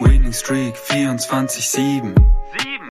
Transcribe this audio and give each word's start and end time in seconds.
Winning 0.00 0.32
Streak 0.32 0.74
24-7. 0.76 2.14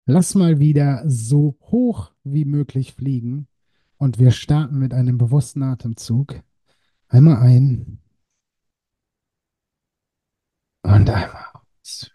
Lass 0.05 0.35
mal 0.35 0.59
wieder 0.59 1.03
so 1.07 1.57
hoch 1.63 2.13
wie 2.23 2.45
möglich 2.45 2.93
fliegen. 2.95 3.49
Und 3.97 4.19
wir 4.19 4.31
starten 4.31 4.79
mit 4.79 4.93
einem 4.93 5.17
bewussten 5.19 5.63
Atemzug. 5.63 6.43
Einmal 7.09 7.39
ein 7.39 7.99
und 10.83 11.11
einmal 11.11 11.47
aus. 11.55 12.11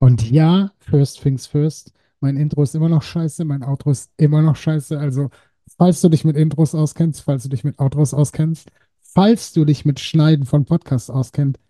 Und 0.00 0.30
ja, 0.30 0.72
first 0.80 1.20
things 1.20 1.46
first. 1.46 1.92
Mein 2.20 2.36
Intro 2.36 2.62
ist 2.62 2.74
immer 2.74 2.88
noch 2.88 3.02
scheiße, 3.02 3.44
mein 3.44 3.62
Outro 3.62 3.92
ist 3.92 4.10
immer 4.16 4.42
noch 4.42 4.56
scheiße. 4.56 4.98
Also, 4.98 5.30
falls 5.78 6.00
du 6.00 6.08
dich 6.08 6.24
mit 6.24 6.36
Intros 6.36 6.74
auskennst, 6.74 7.22
falls 7.22 7.44
du 7.44 7.48
dich 7.48 7.64
mit 7.64 7.78
Outros 7.78 8.12
auskennst, 8.14 8.70
falls 9.00 9.52
du 9.52 9.64
dich 9.64 9.84
mit 9.84 10.00
Schneiden 10.00 10.44
von 10.44 10.64
Podcasts 10.64 11.10
auskennst, 11.10 11.60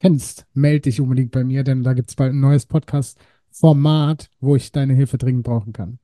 kennst, 0.00 0.46
melde 0.54 0.82
dich 0.82 1.00
unbedingt 1.00 1.30
bei 1.30 1.44
mir, 1.44 1.62
denn 1.62 1.82
da 1.82 1.92
gibt 1.92 2.10
es 2.10 2.16
bald 2.16 2.32
ein 2.32 2.40
neues 2.40 2.66
Podcast-Format, 2.66 4.30
wo 4.40 4.56
ich 4.56 4.72
deine 4.72 4.94
Hilfe 4.94 5.18
dringend 5.18 5.44
brauchen 5.44 5.72
kann. 5.72 5.98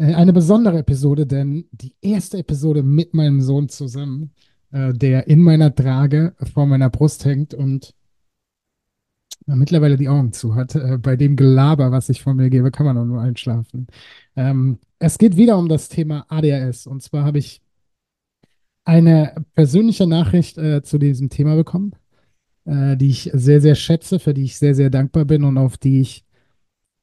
Äh, 0.00 0.14
eine 0.14 0.32
besondere 0.32 0.78
Episode, 0.78 1.26
denn 1.26 1.66
die 1.72 1.94
erste 2.00 2.38
Episode 2.38 2.82
mit 2.82 3.14
meinem 3.14 3.42
Sohn 3.42 3.68
zusammen, 3.68 4.32
äh, 4.72 4.94
der 4.94 5.28
in 5.28 5.42
meiner 5.42 5.74
Trage 5.74 6.34
vor 6.52 6.66
meiner 6.66 6.88
Brust 6.88 7.24
hängt 7.26 7.52
und 7.52 7.94
äh, 9.46 9.54
mittlerweile 9.54 9.98
die 9.98 10.08
Augen 10.08 10.32
zu 10.32 10.54
hat. 10.54 10.78
Bei 11.02 11.16
dem 11.16 11.36
Gelaber, 11.36 11.92
was 11.92 12.08
ich 12.08 12.22
von 12.22 12.36
mir 12.36 12.48
gebe, 12.48 12.70
kann 12.70 12.86
man 12.86 12.96
auch 12.96 13.04
nur 13.04 13.20
einschlafen. 13.20 13.88
Ähm, 14.36 14.78
es 14.98 15.18
geht 15.18 15.36
wieder 15.36 15.58
um 15.58 15.68
das 15.68 15.88
Thema 15.90 16.24
ADHS. 16.28 16.86
Und 16.86 17.02
zwar 17.02 17.24
habe 17.24 17.38
ich 17.38 17.60
eine 18.84 19.34
persönliche 19.54 20.06
Nachricht 20.06 20.56
zu 20.56 20.98
diesem 20.98 21.28
Thema 21.28 21.54
bekommen 21.54 21.94
äh, 22.64 22.96
die 22.96 23.08
ich 23.08 23.30
sehr, 23.32 23.60
sehr 23.60 23.74
schätze, 23.74 24.18
für 24.18 24.34
die 24.34 24.44
ich 24.44 24.58
sehr, 24.58 24.74
sehr 24.74 24.90
dankbar 24.90 25.24
bin 25.24 25.44
und 25.44 25.58
auf 25.58 25.78
die 25.78 26.00
ich 26.00 26.24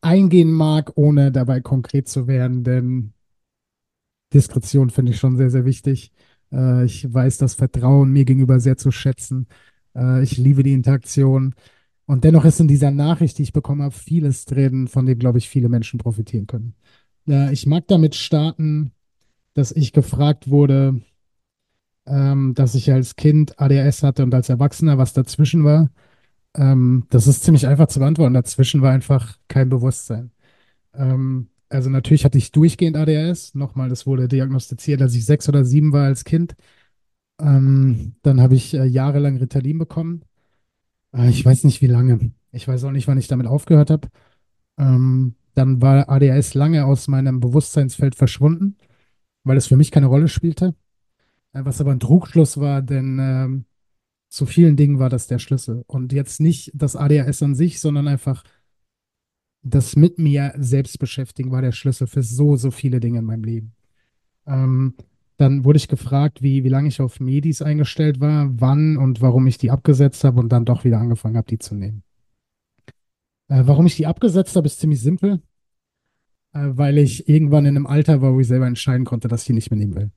eingehen 0.01 0.51
mag, 0.51 0.91
ohne 0.95 1.31
dabei 1.31 1.61
konkret 1.61 2.07
zu 2.07 2.27
werden, 2.27 2.63
denn 2.63 3.13
Diskretion 4.33 4.89
finde 4.89 5.11
ich 5.11 5.19
schon 5.19 5.37
sehr, 5.37 5.49
sehr 5.49 5.65
wichtig. 5.65 6.11
Äh, 6.51 6.85
ich 6.85 7.11
weiß 7.11 7.37
das 7.37 7.55
Vertrauen 7.55 8.11
mir 8.11 8.25
gegenüber 8.25 8.59
sehr 8.59 8.77
zu 8.77 8.91
schätzen. 8.91 9.47
Äh, 9.95 10.23
ich 10.23 10.37
liebe 10.37 10.63
die 10.63 10.73
Interaktion. 10.73 11.55
Und 12.05 12.23
dennoch 12.23 12.45
ist 12.45 12.59
in 12.59 12.67
dieser 12.67 12.91
Nachricht, 12.91 13.37
die 13.37 13.43
ich 13.43 13.53
bekommen 13.53 13.81
habe, 13.81 13.95
vieles 13.95 14.45
drin, 14.45 14.87
von 14.87 15.05
dem, 15.05 15.19
glaube 15.19 15.39
ich, 15.39 15.49
viele 15.49 15.69
Menschen 15.69 15.99
profitieren 15.99 16.47
können. 16.47 16.73
Äh, 17.27 17.53
ich 17.53 17.65
mag 17.65 17.87
damit 17.87 18.15
starten, 18.15 18.91
dass 19.53 19.71
ich 19.71 19.93
gefragt 19.93 20.49
wurde, 20.49 21.01
ähm, 22.07 22.53
dass 22.55 22.75
ich 22.75 22.91
als 22.91 23.15
Kind 23.15 23.59
ADHS 23.59 24.03
hatte 24.03 24.23
und 24.23 24.33
als 24.33 24.49
Erwachsener, 24.49 24.97
was 24.97 25.13
dazwischen 25.13 25.63
war. 25.63 25.89
Ähm, 26.55 27.05
das 27.09 27.27
ist 27.27 27.43
ziemlich 27.43 27.67
einfach 27.67 27.87
zu 27.87 27.99
beantworten. 27.99 28.33
Dazwischen 28.33 28.81
war 28.81 28.91
einfach 28.91 29.37
kein 29.47 29.69
Bewusstsein. 29.69 30.31
Ähm, 30.93 31.49
also 31.69 31.89
natürlich 31.89 32.25
hatte 32.25 32.37
ich 32.37 32.51
durchgehend 32.51 32.97
ADHS. 32.97 33.55
Nochmal, 33.55 33.89
das 33.89 34.07
wurde 34.07 34.27
diagnostiziert, 34.27 35.01
als 35.01 35.15
ich 35.15 35.25
sechs 35.25 35.49
oder 35.49 35.65
sieben 35.65 35.93
war 35.93 36.05
als 36.05 36.23
Kind. 36.25 36.55
Ähm, 37.39 38.15
dann 38.23 38.41
habe 38.41 38.55
ich 38.55 38.73
äh, 38.73 38.85
jahrelang 38.85 39.37
Ritalin 39.37 39.77
bekommen. 39.77 40.23
Äh, 41.13 41.29
ich 41.29 41.45
weiß 41.45 41.63
nicht, 41.65 41.81
wie 41.81 41.87
lange. 41.87 42.31
Ich 42.51 42.67
weiß 42.67 42.83
auch 42.85 42.91
nicht, 42.91 43.07
wann 43.07 43.17
ich 43.19 43.27
damit 43.27 43.47
aufgehört 43.47 43.91
habe. 43.91 44.09
Ähm, 44.77 45.35
dann 45.55 45.81
war 45.81 46.09
ADHS 46.09 46.53
lange 46.53 46.85
aus 46.85 47.07
meinem 47.07 47.39
Bewusstseinsfeld 47.39 48.15
verschwunden, 48.15 48.77
weil 49.43 49.57
es 49.57 49.67
für 49.67 49.77
mich 49.77 49.91
keine 49.91 50.07
Rolle 50.07 50.27
spielte. 50.29 50.75
Äh, 51.57 51.65
was 51.65 51.81
aber 51.81 51.91
ein 51.91 51.99
Trugschluss 51.99 52.59
war, 52.59 52.81
denn 52.81 53.17
ähm, 53.19 53.65
zu 54.29 54.45
vielen 54.45 54.75
Dingen 54.75 54.99
war 54.99 55.09
das 55.09 55.27
der 55.27 55.39
Schlüssel. 55.39 55.83
Und 55.87 56.13
jetzt 56.13 56.39
nicht 56.39 56.71
das 56.73 56.95
ADHS 56.95 57.43
an 57.43 57.55
sich, 57.55 57.79
sondern 57.79 58.07
einfach 58.07 58.43
das 59.63 59.95
mit 59.95 60.19
mir 60.19 60.53
selbst 60.57 60.99
beschäftigen 60.99 61.51
war 61.51 61.61
der 61.61 61.71
Schlüssel 61.71 62.07
für 62.07 62.23
so, 62.23 62.55
so 62.55 62.71
viele 62.71 62.99
Dinge 62.99 63.19
in 63.19 63.25
meinem 63.25 63.43
Leben. 63.43 63.73
Ähm, 64.45 64.95
dann 65.37 65.65
wurde 65.65 65.77
ich 65.77 65.87
gefragt, 65.87 66.41
wie, 66.41 66.63
wie 66.63 66.69
lange 66.69 66.87
ich 66.87 67.01
auf 67.01 67.19
Medis 67.19 67.61
eingestellt 67.61 68.19
war, 68.19 68.49
wann 68.59 68.97
und 68.97 69.21
warum 69.21 69.45
ich 69.47 69.57
die 69.57 69.71
abgesetzt 69.71 70.23
habe 70.23 70.39
und 70.39 70.49
dann 70.49 70.65
doch 70.65 70.83
wieder 70.83 70.99
angefangen 70.99 71.37
habe, 71.37 71.47
die 71.47 71.59
zu 71.59 71.75
nehmen. 71.75 72.03
Äh, 73.49 73.63
warum 73.65 73.85
ich 73.85 73.95
die 73.95 74.07
abgesetzt 74.07 74.55
habe, 74.55 74.67
ist 74.67 74.79
ziemlich 74.79 75.01
simpel, 75.01 75.41
äh, 76.53 76.69
weil 76.71 76.97
ich 76.97 77.29
irgendwann 77.29 77.65
in 77.65 77.75
einem 77.75 77.87
Alter 77.87 78.21
war, 78.21 78.33
wo 78.33 78.39
ich 78.39 78.47
selber 78.47 78.67
entscheiden 78.67 79.05
konnte, 79.05 79.27
dass 79.27 79.41
ich 79.41 79.47
die 79.47 79.53
nicht 79.53 79.69
mehr 79.69 79.77
nehmen 79.79 79.95
will. 79.95 80.11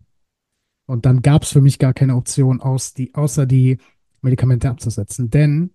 Und 0.91 1.07
dann 1.07 1.23
gab 1.23 1.45
es 1.45 1.53
für 1.53 1.61
mich 1.61 1.79
gar 1.79 1.95
keine 1.95 2.17
Option, 2.17 2.61
aus 2.61 2.95
die, 2.95 3.15
außer 3.15 3.47
die 3.47 3.79
Medikamente 4.23 4.69
abzusetzen. 4.69 5.31
Denn, 5.31 5.71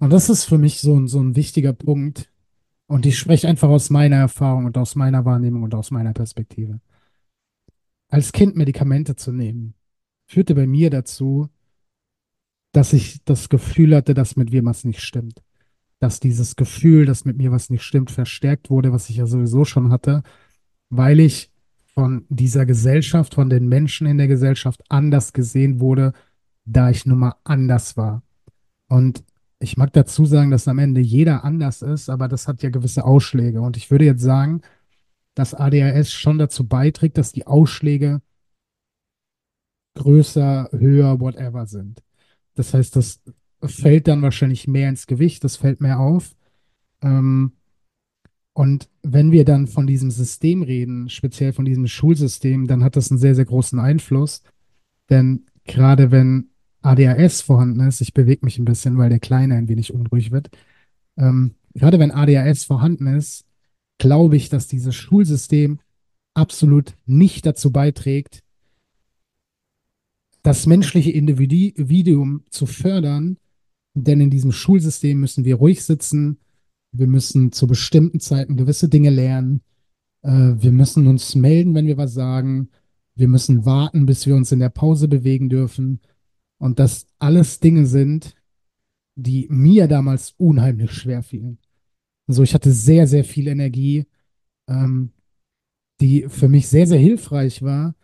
und 0.00 0.10
das 0.10 0.28
ist 0.28 0.46
für 0.46 0.58
mich 0.58 0.80
so 0.80 0.98
ein, 0.98 1.06
so 1.06 1.20
ein 1.20 1.36
wichtiger 1.36 1.72
Punkt, 1.72 2.28
und 2.88 3.06
ich 3.06 3.16
spreche 3.16 3.46
einfach 3.46 3.68
aus 3.68 3.88
meiner 3.88 4.16
Erfahrung 4.16 4.64
und 4.64 4.76
aus 4.76 4.96
meiner 4.96 5.24
Wahrnehmung 5.24 5.62
und 5.62 5.76
aus 5.76 5.92
meiner 5.92 6.12
Perspektive. 6.12 6.80
Als 8.08 8.32
Kind 8.32 8.56
Medikamente 8.56 9.14
zu 9.14 9.30
nehmen, 9.30 9.74
führte 10.26 10.56
bei 10.56 10.66
mir 10.66 10.90
dazu, 10.90 11.48
dass 12.72 12.92
ich 12.92 13.22
das 13.24 13.48
Gefühl 13.48 13.94
hatte, 13.94 14.12
dass 14.12 14.34
mit 14.34 14.50
mir 14.50 14.64
was 14.64 14.82
nicht 14.82 15.02
stimmt. 15.02 15.40
Dass 16.00 16.18
dieses 16.18 16.56
Gefühl, 16.56 17.06
dass 17.06 17.24
mit 17.24 17.36
mir 17.36 17.52
was 17.52 17.70
nicht 17.70 17.84
stimmt, 17.84 18.10
verstärkt 18.10 18.70
wurde, 18.70 18.92
was 18.92 19.08
ich 19.08 19.18
ja 19.18 19.26
sowieso 19.26 19.64
schon 19.64 19.92
hatte, 19.92 20.24
weil 20.90 21.20
ich 21.20 21.51
von 21.94 22.24
dieser 22.28 22.66
Gesellschaft, 22.66 23.34
von 23.34 23.50
den 23.50 23.68
Menschen 23.68 24.06
in 24.06 24.18
der 24.18 24.28
Gesellschaft 24.28 24.82
anders 24.88 25.32
gesehen 25.32 25.80
wurde, 25.80 26.12
da 26.64 26.90
ich 26.90 27.06
nun 27.06 27.18
mal 27.18 27.34
anders 27.44 27.96
war. 27.96 28.22
Und 28.88 29.24
ich 29.58 29.76
mag 29.76 29.92
dazu 29.92 30.24
sagen, 30.24 30.50
dass 30.50 30.68
am 30.68 30.78
Ende 30.78 31.00
jeder 31.00 31.44
anders 31.44 31.82
ist, 31.82 32.08
aber 32.08 32.28
das 32.28 32.48
hat 32.48 32.62
ja 32.62 32.70
gewisse 32.70 33.04
Ausschläge. 33.04 33.60
Und 33.60 33.76
ich 33.76 33.90
würde 33.90 34.04
jetzt 34.04 34.22
sagen, 34.22 34.62
dass 35.34 35.54
ADHS 35.54 36.12
schon 36.12 36.38
dazu 36.38 36.66
beiträgt, 36.66 37.18
dass 37.18 37.32
die 37.32 37.46
Ausschläge 37.46 38.20
größer, 39.94 40.70
höher, 40.72 41.20
whatever 41.20 41.66
sind. 41.66 42.02
Das 42.54 42.74
heißt, 42.74 42.96
das 42.96 43.22
fällt 43.62 44.08
dann 44.08 44.22
wahrscheinlich 44.22 44.66
mehr 44.66 44.88
ins 44.88 45.06
Gewicht, 45.06 45.44
das 45.44 45.56
fällt 45.56 45.80
mehr 45.80 46.00
auf. 46.00 46.34
Ähm, 47.00 47.52
und 48.54 48.88
wenn 49.02 49.32
wir 49.32 49.44
dann 49.44 49.66
von 49.66 49.86
diesem 49.86 50.10
System 50.10 50.62
reden, 50.62 51.08
speziell 51.08 51.52
von 51.52 51.64
diesem 51.64 51.86
Schulsystem, 51.86 52.66
dann 52.66 52.84
hat 52.84 52.96
das 52.96 53.10
einen 53.10 53.18
sehr, 53.18 53.34
sehr 53.34 53.46
großen 53.46 53.78
Einfluss. 53.78 54.42
Denn 55.08 55.46
gerade 55.64 56.10
wenn 56.10 56.50
ADHS 56.82 57.40
vorhanden 57.40 57.80
ist, 57.80 58.00
ich 58.00 58.12
bewege 58.12 58.44
mich 58.44 58.58
ein 58.58 58.64
bisschen, 58.64 58.98
weil 58.98 59.08
der 59.08 59.20
Kleine 59.20 59.54
ein 59.54 59.68
wenig 59.68 59.94
unruhig 59.94 60.32
wird, 60.32 60.50
ähm, 61.16 61.54
gerade 61.74 61.98
wenn 61.98 62.10
ADHS 62.10 62.64
vorhanden 62.64 63.06
ist, 63.06 63.46
glaube 63.98 64.36
ich, 64.36 64.48
dass 64.48 64.68
dieses 64.68 64.94
Schulsystem 64.94 65.78
absolut 66.34 66.94
nicht 67.06 67.46
dazu 67.46 67.70
beiträgt, 67.70 68.42
das 70.42 70.66
menschliche 70.66 71.12
Individuum 71.12 72.42
zu 72.50 72.66
fördern. 72.66 73.38
Denn 73.94 74.20
in 74.20 74.30
diesem 74.30 74.52
Schulsystem 74.52 75.20
müssen 75.20 75.44
wir 75.44 75.56
ruhig 75.56 75.84
sitzen, 75.84 76.38
wir 76.92 77.06
müssen 77.06 77.52
zu 77.52 77.66
bestimmten 77.66 78.20
Zeiten 78.20 78.56
gewisse 78.56 78.88
Dinge 78.88 79.10
lernen. 79.10 79.62
Äh, 80.22 80.54
wir 80.56 80.72
müssen 80.72 81.06
uns 81.06 81.34
melden, 81.34 81.74
wenn 81.74 81.86
wir 81.86 81.96
was 81.96 82.12
sagen. 82.12 82.68
Wir 83.14 83.28
müssen 83.28 83.64
warten, 83.64 84.06
bis 84.06 84.26
wir 84.26 84.36
uns 84.36 84.52
in 84.52 84.60
der 84.60 84.68
Pause 84.68 85.08
bewegen 85.08 85.48
dürfen. 85.48 86.00
Und 86.58 86.78
das 86.78 87.06
alles 87.18 87.60
Dinge 87.60 87.86
sind, 87.86 88.34
die 89.16 89.46
mir 89.50 89.88
damals 89.88 90.34
unheimlich 90.38 90.92
schwer 90.92 91.22
fielen. 91.22 91.58
So, 92.28 92.42
ich 92.42 92.54
hatte 92.54 92.72
sehr, 92.72 93.06
sehr 93.06 93.24
viel 93.24 93.48
Energie, 93.48 94.06
ähm, 94.68 95.12
die 96.00 96.26
für 96.28 96.48
mich 96.48 96.68
sehr, 96.68 96.86
sehr 96.86 96.98
hilfreich 96.98 97.62
war. 97.62 97.94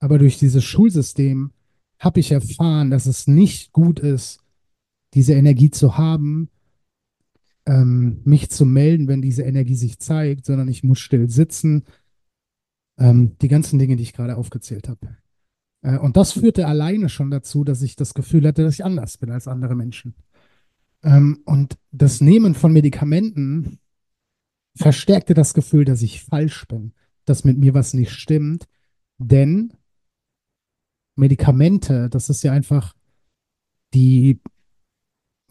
Aber 0.00 0.18
durch 0.18 0.38
dieses 0.38 0.64
Schulsystem 0.64 1.52
habe 1.98 2.20
ich 2.20 2.32
erfahren, 2.32 2.90
dass 2.90 3.06
es 3.06 3.26
nicht 3.26 3.72
gut 3.72 3.98
ist, 3.98 4.40
diese 5.14 5.34
Energie 5.34 5.70
zu 5.70 5.98
haben, 5.98 6.50
ähm, 7.68 8.22
mich 8.24 8.50
zu 8.50 8.64
melden, 8.64 9.08
wenn 9.08 9.20
diese 9.20 9.42
Energie 9.42 9.74
sich 9.74 9.98
zeigt, 9.98 10.46
sondern 10.46 10.68
ich 10.68 10.82
muss 10.82 10.98
still 10.98 11.28
sitzen. 11.28 11.84
Ähm, 12.98 13.36
die 13.42 13.48
ganzen 13.48 13.78
Dinge, 13.78 13.96
die 13.96 14.02
ich 14.02 14.14
gerade 14.14 14.36
aufgezählt 14.36 14.88
habe. 14.88 15.16
Äh, 15.82 15.98
und 15.98 16.16
das 16.16 16.32
führte 16.32 16.66
alleine 16.66 17.10
schon 17.10 17.30
dazu, 17.30 17.64
dass 17.64 17.82
ich 17.82 17.94
das 17.94 18.14
Gefühl 18.14 18.46
hatte, 18.46 18.64
dass 18.64 18.74
ich 18.74 18.84
anders 18.84 19.18
bin 19.18 19.30
als 19.30 19.46
andere 19.46 19.76
Menschen. 19.76 20.14
Ähm, 21.02 21.42
und 21.44 21.78
das 21.92 22.22
Nehmen 22.22 22.54
von 22.54 22.72
Medikamenten 22.72 23.78
verstärkte 24.74 25.34
das 25.34 25.52
Gefühl, 25.52 25.84
dass 25.84 26.00
ich 26.00 26.24
falsch 26.24 26.66
bin, 26.68 26.94
dass 27.26 27.44
mit 27.44 27.58
mir 27.58 27.74
was 27.74 27.92
nicht 27.92 28.12
stimmt. 28.12 28.64
Denn 29.18 29.74
Medikamente, 31.16 32.08
das 32.08 32.30
ist 32.30 32.42
ja 32.42 32.52
einfach 32.52 32.94
die, 33.92 34.40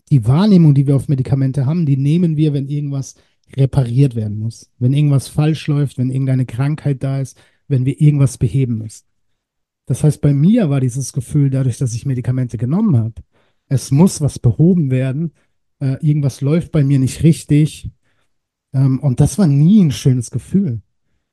die 0.10 0.26
Wahrnehmung, 0.26 0.74
die 0.74 0.88
wir 0.88 0.96
auf 0.96 1.08
Medikamente 1.08 1.66
haben, 1.66 1.86
die 1.86 1.98
nehmen 1.98 2.38
wir, 2.38 2.54
wenn 2.54 2.68
irgendwas 2.68 3.16
repariert 3.56 4.16
werden 4.16 4.40
muss, 4.40 4.72
wenn 4.80 4.94
irgendwas 4.94 5.28
falsch 5.28 5.68
läuft, 5.68 5.98
wenn 5.98 6.10
irgendeine 6.10 6.46
Krankheit 6.46 7.04
da 7.04 7.22
ist, 7.22 7.38
wenn 7.68 7.86
wir 7.86 8.00
irgendwas 8.00 8.38
beheben 8.38 8.78
müssen. 8.78 9.06
Das 9.86 10.04
heißt, 10.04 10.22
bei 10.22 10.34
mir 10.34 10.70
war 10.70 10.82
dieses 10.82 11.14
Gefühl, 11.14 11.50
dadurch, 11.50 11.78
dass 11.78 11.94
ich 11.94 12.06
Medikamente 12.06 12.58
genommen 12.58 12.98
habe, 12.98 13.16
es 13.70 13.92
muss 13.92 14.22
was 14.22 14.40
behoben 14.40 14.92
werden, 14.92 15.32
äh, 15.80 15.98
irgendwas 16.06 16.42
läuft 16.42 16.72
bei 16.72 16.84
mir 16.84 17.00
nicht 17.00 17.24
richtig. 17.24 17.90
Ähm, 18.74 19.00
und 19.00 19.20
das 19.20 19.38
war 19.38 19.48
nie 19.48 19.84
ein 19.84 19.92
schönes 19.92 20.32
Gefühl. 20.32 20.82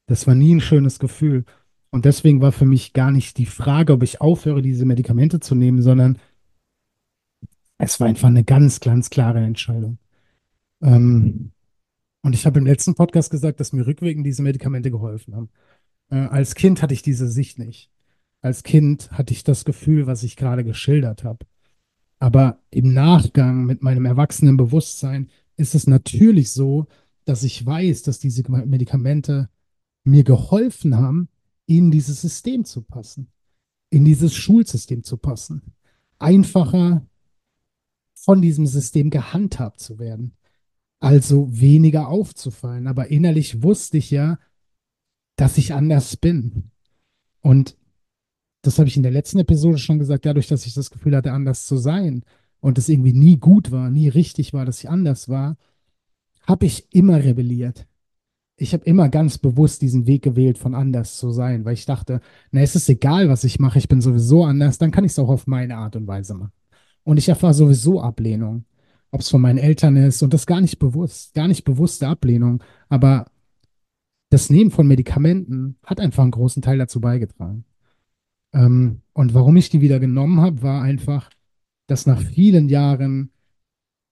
Das 0.07 0.27
war 0.27 0.35
nie 0.35 0.55
ein 0.55 0.61
schönes 0.61 0.99
Gefühl. 0.99 1.45
Und 1.91 2.05
deswegen 2.05 2.41
war 2.41 2.53
für 2.53 2.67
mich 2.67 2.93
gar 2.93 3.11
nicht 3.11 3.39
die 3.39 3.47
Frage, 3.47 3.93
ob 3.93 4.03
ich 4.03 4.21
aufhöre, 4.21 4.63
diese 4.63 4.85
Medikamente 4.85 5.41
zu 5.41 5.55
nehmen, 5.55 5.81
sondern 5.81 6.19
es 7.85 8.01
war 8.01 8.09
einfach 8.09 8.29
eine 8.29 8.45
ganz, 8.45 8.81
ganz 8.81 9.11
klare 9.11 9.41
Entscheidung. 9.41 9.99
Ähm, 10.83 11.53
und 12.23 12.35
ich 12.35 12.47
habe 12.47 12.59
im 12.59 12.67
letzten 12.67 12.95
Podcast 12.95 13.31
gesagt, 13.31 13.61
dass 13.61 13.73
mir 13.73 13.87
rückwirkend 13.87 14.27
diese 14.27 14.43
Medikamente 14.43 14.91
geholfen 14.91 15.35
haben. 15.37 15.51
Äh, 16.11 16.17
als 16.17 16.55
Kind 16.55 16.83
hatte 16.83 16.95
ich 16.95 17.03
diese 17.03 17.29
Sicht 17.29 17.59
nicht. 17.59 17.91
Als 18.41 18.63
Kind 18.63 19.11
hatte 19.13 19.33
ich 19.33 19.45
das 19.45 19.65
Gefühl, 19.65 20.07
was 20.07 20.23
ich 20.23 20.37
gerade 20.37 20.65
geschildert 20.65 21.25
habe. 21.25 21.47
Aber 22.19 22.61
im 22.71 22.93
Nachgang 22.93 23.65
mit 23.65 23.83
meinem 23.83 24.07
erwachsenen 24.07 24.57
Bewusstsein 24.57 25.29
ist 25.57 25.75
es 25.75 25.87
natürlich 25.87 26.51
so, 26.51 26.87
dass 27.25 27.43
ich 27.43 27.65
weiß, 27.65 28.03
dass 28.03 28.19
diese 28.19 28.43
Medikamente 28.51 29.49
mir 30.05 30.25
geholfen 30.25 30.97
haben, 30.97 31.29
in 31.67 31.91
dieses 31.91 32.21
System 32.21 32.65
zu 32.65 32.83
passen, 32.83 33.29
in 33.91 34.05
dieses 34.05 34.35
Schulsystem 34.35 35.03
zu 35.03 35.17
passen, 35.17 35.63
einfacher 36.19 37.07
von 38.25 38.41
diesem 38.41 38.67
System 38.67 39.11
gehandhabt 39.11 39.81
zu 39.81 39.99
werden, 39.99 40.33
also 40.99 41.49
weniger 41.51 42.09
aufzufallen. 42.09 42.87
Aber 42.87 43.09
innerlich 43.09 43.63
wusste 43.63 43.99
ich 43.99 44.11
ja, 44.11 44.39
dass 45.37 45.59
ich 45.59 45.75
anders 45.75 46.17
bin. 46.17 46.71
Und 47.41 47.77
das 48.63 48.79
habe 48.79 48.89
ich 48.89 48.97
in 48.97 49.03
der 49.03 49.13
letzten 49.13 49.41
Episode 49.41 49.77
schon 49.77 49.99
gesagt, 49.99 50.25
dadurch, 50.25 50.47
dass 50.47 50.65
ich 50.65 50.73
das 50.73 50.91
Gefühl 50.91 51.15
hatte, 51.15 51.33
anders 51.33 51.67
zu 51.67 51.77
sein 51.77 52.25
und 52.61 52.79
es 52.79 52.89
irgendwie 52.89 53.13
nie 53.13 53.37
gut 53.37 53.71
war, 53.71 53.91
nie 53.91 54.09
richtig 54.09 54.55
war, 54.55 54.65
dass 54.65 54.79
ich 54.79 54.89
anders 54.89 55.29
war, 55.29 55.59
habe 56.47 56.65
ich 56.65 56.95
immer 56.95 57.23
rebelliert. 57.23 57.87
Ich 58.57 58.73
habe 58.73 58.85
immer 58.85 59.11
ganz 59.11 59.37
bewusst 59.37 59.83
diesen 59.83 60.07
Weg 60.07 60.23
gewählt, 60.23 60.57
von 60.57 60.75
anders 60.75 61.19
zu 61.19 61.31
sein, 61.31 61.65
weil 61.67 61.75
ich 61.75 61.85
dachte, 61.85 62.21
na, 62.53 62.61
es 62.61 62.77
ist 62.77 62.89
egal, 62.89 63.29
was 63.29 63.45
ich 63.45 63.59
mache, 63.59 63.79
ich 63.79 63.89
bin 63.89 64.01
sowieso 64.01 64.45
anders, 64.45 64.79
dann 64.79 64.93
kann 64.93 65.05
ich 65.05 65.13
es 65.13 65.19
auch 65.19 65.29
auf 65.29 65.47
meine 65.47 65.77
Art 65.77 65.97
und 65.97 66.07
Weise 66.07 66.35
machen. 66.35 66.53
Und 67.05 67.19
ich 67.19 67.29
erfahre 67.29 67.55
sowieso 67.55 68.01
Ablehnung, 68.01 68.65
ob 69.11 69.21
es 69.21 69.29
von 69.29 69.41
meinen 69.41 69.59
Eltern 69.59 69.97
ist 69.97 70.23
und 70.23 70.35
das 70.35 70.47
gar 70.47 70.61
nicht 70.61 70.79
bewusst, 70.79 71.35
gar 71.35 71.49
nicht 71.49 71.65
bewusste 71.65 72.09
Ablehnung, 72.09 72.63
aber 72.89 73.27
das 74.31 74.51
Nehmen 74.51 74.73
von 74.73 74.89
Medikamenten 74.89 75.77
hat 75.85 76.01
einfach 76.01 76.23
einen 76.23 76.33
großen 76.33 76.61
Teil 76.63 76.79
dazu 76.79 77.01
beigetragen. 77.01 77.65
Ähm, 78.53 79.03
und 79.13 79.35
warum 79.35 79.57
ich 79.57 79.69
die 79.69 79.81
wieder 79.81 80.01
genommen 80.01 80.41
habe, 80.41 80.63
war 80.63 80.83
einfach, 80.83 81.31
dass 81.87 82.07
nach 82.07 82.21
vielen 82.21 82.69
Jahren 82.69 83.31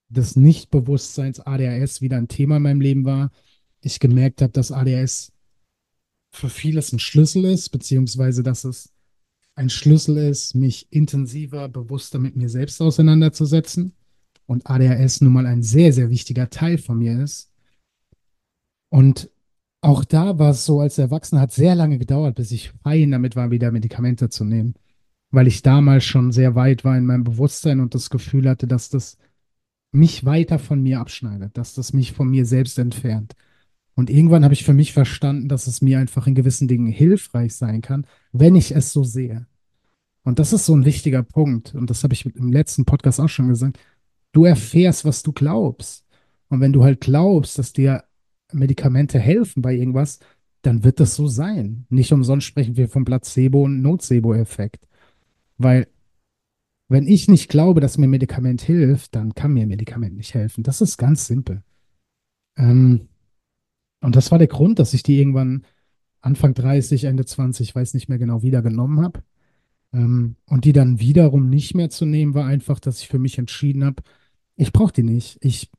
des 0.09 0.37
Nichtbewusstseins 0.37 1.41
ADHS 1.41 2.03
wieder 2.03 2.19
ein 2.19 2.29
Thema 2.29 2.59
in 2.59 2.63
meinem 2.63 2.81
Leben 2.81 3.05
war. 3.05 3.33
Ich 3.81 3.99
gemerkt 3.99 4.43
habe, 4.43 4.53
dass 4.53 4.71
ADHS 4.71 5.33
für 6.31 6.49
vieles 6.49 6.93
ein 6.93 6.99
Schlüssel 6.99 7.45
ist, 7.45 7.71
beziehungsweise 7.71 8.43
dass 8.43 8.65
es 8.65 8.93
ein 9.55 9.71
Schlüssel 9.71 10.17
ist, 10.17 10.55
mich 10.55 10.87
intensiver, 10.91 11.69
bewusster 11.69 12.19
mit 12.19 12.37
mir 12.37 12.49
selbst 12.49 12.81
auseinanderzusetzen. 12.81 13.95
Und 14.47 14.67
ADHS 14.69 15.21
nun 15.21 15.33
mal 15.33 15.47
ein 15.47 15.63
sehr, 15.63 15.93
sehr 15.93 16.11
wichtiger 16.11 16.51
Teil 16.51 16.79
von 16.79 16.99
mir 16.99 17.23
ist. 17.23 17.51
Und 18.91 19.31
auch 19.81 20.05
da 20.05 20.39
war 20.39 20.51
es 20.51 20.65
so, 20.65 20.81
als 20.81 20.99
Erwachsener 20.99 21.41
hat 21.41 21.53
sehr 21.53 21.75
lange 21.75 21.99
gedauert, 21.99 22.37
bis 22.37 22.53
ich 22.53 22.73
fein 22.83 23.11
damit 23.11 23.37
war, 23.37 23.51
wieder 23.51 23.73
Medikamente 23.73 24.29
zu 24.29 24.45
nehmen. 24.45 24.75
Weil 25.31 25.47
ich 25.47 25.63
damals 25.63 26.05
schon 26.05 26.33
sehr 26.33 26.55
weit 26.55 26.85
war 26.85 26.97
in 26.97 27.07
meinem 27.07 27.25
Bewusstsein 27.25 27.81
und 27.81 27.95
das 27.95 28.11
Gefühl 28.11 28.49
hatte, 28.49 28.67
dass 28.67 28.91
das 28.91 29.19
mich 29.93 30.25
weiter 30.25 30.59
von 30.59 30.83
mir 30.83 31.01
abschneidet, 31.01 31.57
dass 31.57 31.75
das 31.75 31.93
mich 31.93 32.13
von 32.13 32.29
mir 32.29 32.47
selbst 32.47 32.79
entfernt. 32.79 33.35
Und 33.95 34.11
irgendwann 34.11 34.45
habe 34.45 34.55
ich 34.55 34.65
für 34.65 34.75
mich 34.75 34.93
verstanden, 34.93 35.49
dass 35.49 35.67
es 35.67 35.83
mir 35.83 35.99
einfach 35.99 36.27
in 36.27 36.35
gewissen 36.35 36.69
Dingen 36.69 36.91
hilfreich 36.91 37.55
sein 37.55 37.83
kann, 37.83 38.07
wenn 38.33 38.57
ich 38.57 38.75
es 38.75 38.93
so 38.93 39.05
sehe. 39.05 39.47
Und 40.25 40.39
das 40.39 40.53
ist 40.53 40.67
so 40.67 40.75
ein 40.75 40.85
wichtiger 40.85 41.23
Punkt. 41.23 41.75
Und 41.75 41.91
das 41.91 42.03
habe 42.03 42.15
ich 42.15 42.25
im 42.25 42.53
letzten 42.53 42.85
Podcast 42.85 43.21
auch 43.21 43.29
schon 43.29 43.49
gesagt. 43.49 43.79
Du 44.33 44.45
erfährst, 44.45 45.05
was 45.05 45.23
du 45.23 45.33
glaubst. 45.33 46.07
Und 46.49 46.61
wenn 46.61 46.73
du 46.73 46.85
halt 46.85 47.01
glaubst, 47.01 47.59
dass 47.59 47.73
dir 47.73 48.05
Medikamente 48.53 49.19
helfen 49.19 49.63
bei 49.63 49.75
irgendwas, 49.75 50.21
dann 50.63 50.85
wird 50.85 51.01
das 51.01 51.17
so 51.17 51.27
sein. 51.27 51.87
Nicht 51.91 52.13
umsonst 52.13 52.47
sprechen 52.47 52.77
wir 52.77 52.89
vom 52.89 53.05
Placebo- 53.05 53.65
und 53.65 53.83
Nocebo-Effekt. 53.83 54.87
Weil, 55.59 55.89
wenn 56.89 57.07
ich 57.07 57.29
nicht 57.29 57.49
glaube, 57.49 57.81
dass 57.81 57.99
mir 57.99 58.07
Medikament 58.07 58.63
hilft, 58.63 59.15
dann 59.15 59.35
kann 59.35 59.53
mir 59.53 59.67
Medikament 59.67 60.17
nicht 60.17 60.35
helfen. 60.35 60.63
Das 60.63 60.81
ist 60.81 60.97
ganz 60.99 61.27
simpel. 61.27 61.63
Ähm, 62.57 63.09
und 64.03 64.17
das 64.17 64.31
war 64.31 64.39
der 64.39 64.49
Grund, 64.49 64.79
dass 64.79 64.95
ich 64.95 65.03
die 65.03 65.19
irgendwann 65.19 65.65
Anfang 66.21 66.55
30, 66.55 67.05
Ende 67.05 67.25
20, 67.25 67.75
weiß 67.75 67.95
nicht 67.95 68.09
mehr 68.09 68.19
genau, 68.19 68.43
wieder 68.43 68.63
genommen 68.63 69.01
habe. 69.01 69.23
Ähm, 69.93 70.37
und 70.47 70.65
die 70.65 70.73
dann 70.73 71.01
wiederum 71.01 71.49
nicht 71.49 71.75
mehr 71.75 71.91
zu 71.91 72.05
nehmen, 72.07 72.35
war 72.35 72.47
einfach, 72.47 72.81
dass 72.81 73.01
ich 73.01 73.09
für 73.09 73.19
mich 73.19 73.39
entschieden 73.39 73.85
habe, 73.85 74.03
ich 74.57 74.73
brauche 74.73 74.93
die 74.93 75.03
nicht. 75.03 75.39
Ich 75.41 75.71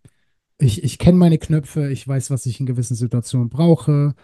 ich, 0.64 0.84
ich 0.84 0.98
kenne 0.98 1.18
meine 1.18 1.38
Knöpfe, 1.38 1.92
ich 1.92 2.08
weiß, 2.08 2.30
was 2.32 2.46
ich 2.46 2.60
in 2.60 2.66
gewissen 2.66 2.96
Situationen 2.96 3.50
brauche. 3.50 4.16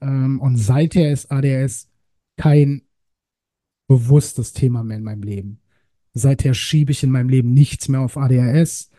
Ähm, 0.00 0.40
und 0.40 0.56
seither 0.56 1.12
ist 1.12 1.30
ADS 1.30 1.88
kein 2.36 2.82
bewusstes 3.86 4.52
Thema 4.52 4.82
mehr 4.82 4.98
in 4.98 5.04
meinem 5.04 5.22
Leben. 5.22 5.60
Seither 6.12 6.54
schiebe 6.54 6.92
ich 6.92 7.02
in 7.02 7.10
meinem 7.10 7.28
Leben 7.28 7.52
nichts 7.52 7.88
mehr 7.88 8.00
auf 8.00 8.16
ADHS, 8.16 8.90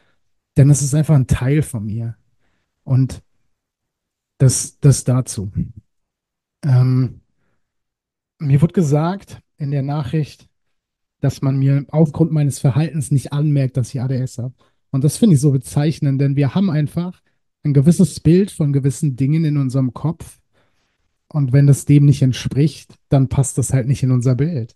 denn 0.57 0.69
es 0.69 0.81
ist 0.81 0.93
einfach 0.93 1.15
ein 1.15 1.27
Teil 1.27 1.61
von 1.61 1.85
mir. 1.85 2.17
Und 2.83 3.23
das, 4.41 4.79
das 4.79 5.03
dazu. 5.03 5.51
Ähm, 6.63 7.21
mir 8.39 8.61
wurde 8.61 8.73
gesagt 8.73 9.39
in 9.57 9.69
der 9.69 9.83
Nachricht, 9.83 10.49
dass 11.19 11.43
man 11.43 11.57
mir 11.57 11.85
aufgrund 11.89 12.31
meines 12.31 12.57
Verhaltens 12.57 13.11
nicht 13.11 13.33
anmerkt, 13.33 13.77
dass 13.77 13.93
ich 13.93 14.01
ADS 14.01 14.39
habe. 14.39 14.55
Und 14.89 15.03
das 15.03 15.17
finde 15.17 15.35
ich 15.35 15.41
so 15.41 15.51
bezeichnend, 15.51 16.19
denn 16.19 16.35
wir 16.35 16.55
haben 16.55 16.71
einfach 16.71 17.21
ein 17.63 17.73
gewisses 17.73 18.19
Bild 18.19 18.49
von 18.49 18.73
gewissen 18.73 19.15
Dingen 19.15 19.45
in 19.45 19.57
unserem 19.57 19.93
Kopf. 19.93 20.39
Und 21.27 21.53
wenn 21.53 21.67
das 21.67 21.85
dem 21.85 22.05
nicht 22.05 22.23
entspricht, 22.23 22.95
dann 23.09 23.29
passt 23.29 23.59
das 23.59 23.71
halt 23.71 23.87
nicht 23.87 24.01
in 24.01 24.11
unser 24.11 24.33
Bild. 24.33 24.75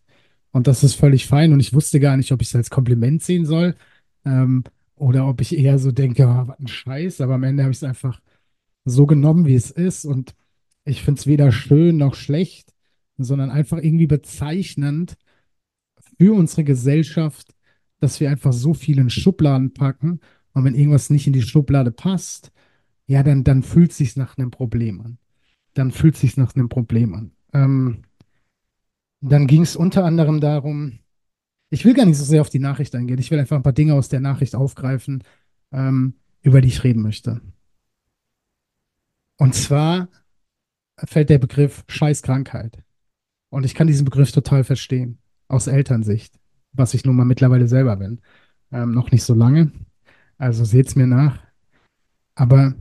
Und 0.51 0.67
das 0.67 0.83
ist 0.83 0.93
völlig 0.93 1.25
fein. 1.25 1.51
Und 1.51 1.59
ich 1.59 1.73
wusste 1.73 1.99
gar 1.99 2.17
nicht, 2.17 2.31
ob 2.31 2.41
ich 2.43 2.49
es 2.49 2.55
als 2.55 2.69
Kompliment 2.69 3.23
sehen 3.23 3.45
soll 3.45 3.75
ähm, 4.25 4.63
oder 4.95 5.27
ob 5.27 5.41
ich 5.41 5.57
eher 5.57 5.79
so 5.79 5.91
denke, 5.91 6.27
oh, 6.27 6.47
was 6.47 6.59
ein 6.59 6.67
Scheiß. 6.67 7.19
Aber 7.21 7.33
am 7.33 7.43
Ende 7.43 7.63
habe 7.63 7.71
ich 7.71 7.79
es 7.79 7.83
einfach 7.83 8.21
so 8.85 9.05
genommen, 9.05 9.45
wie 9.45 9.55
es 9.55 9.71
ist. 9.71 10.05
Und 10.05 10.35
ich 10.85 11.03
finde 11.03 11.19
es 11.19 11.27
weder 11.27 11.51
schön 11.51 11.97
noch 11.97 12.15
schlecht, 12.15 12.73
sondern 13.17 13.49
einfach 13.49 13.79
irgendwie 13.79 14.07
bezeichnend 14.07 15.17
für 16.17 16.33
unsere 16.33 16.63
Gesellschaft, 16.63 17.53
dass 17.99 18.19
wir 18.19 18.29
einfach 18.29 18.53
so 18.53 18.73
viel 18.73 18.99
in 18.99 19.09
Schubladen 19.09 19.73
packen. 19.73 20.19
Und 20.53 20.63
wenn 20.63 20.75
irgendwas 20.75 21.09
nicht 21.09 21.27
in 21.27 21.33
die 21.33 21.41
Schublade 21.41 21.91
passt, 21.91 22.51
ja, 23.07 23.23
dann, 23.23 23.43
dann 23.43 23.63
fühlt 23.63 23.91
es 23.91 23.97
sich 23.97 24.15
nach 24.15 24.37
einem 24.37 24.51
Problem 24.51 25.01
an. 25.01 25.17
Dann 25.73 25.91
fühlt 25.91 26.15
es 26.15 26.21
sich 26.21 26.37
nach 26.37 26.55
einem 26.55 26.69
Problem 26.69 27.13
an. 27.13 27.31
Ähm, 27.53 28.03
dann 29.21 29.47
ging 29.47 29.61
es 29.61 29.75
unter 29.75 30.05
anderem 30.05 30.39
darum, 30.39 30.99
ich 31.69 31.83
will 31.83 31.93
gar 31.93 32.05
nicht 32.05 32.17
so 32.17 32.23
sehr 32.23 32.41
auf 32.41 32.49
die 32.49 32.59
Nachricht 32.59 32.95
eingehen. 32.95 33.19
Ich 33.19 33.31
will 33.31 33.39
einfach 33.39 33.55
ein 33.55 33.63
paar 33.63 33.73
Dinge 33.73 33.95
aus 33.95 34.07
der 34.07 34.19
Nachricht 34.19 34.55
aufgreifen, 34.55 35.23
ähm, 35.71 36.15
über 36.41 36.61
die 36.61 36.67
ich 36.67 36.83
reden 36.83 37.01
möchte. 37.01 37.41
Und 39.37 39.53
zwar 39.55 40.09
fällt 40.97 41.29
der 41.29 41.39
Begriff 41.39 41.83
Scheißkrankheit. 41.87 42.83
Und 43.49 43.65
ich 43.65 43.75
kann 43.75 43.87
diesen 43.87 44.05
Begriff 44.05 44.31
total 44.31 44.63
verstehen, 44.63 45.19
aus 45.47 45.67
Elternsicht, 45.67 46.39
was 46.73 46.93
ich 46.93 47.05
nun 47.05 47.15
mal 47.15 47.25
mittlerweile 47.25 47.67
selber 47.67 47.97
bin. 47.97 48.21
Ähm, 48.71 48.91
noch 48.91 49.11
nicht 49.11 49.23
so 49.23 49.33
lange, 49.33 49.71
also 50.37 50.65
seht's 50.65 50.95
mir 50.95 51.07
nach. 51.07 51.39
Aber 52.35 52.75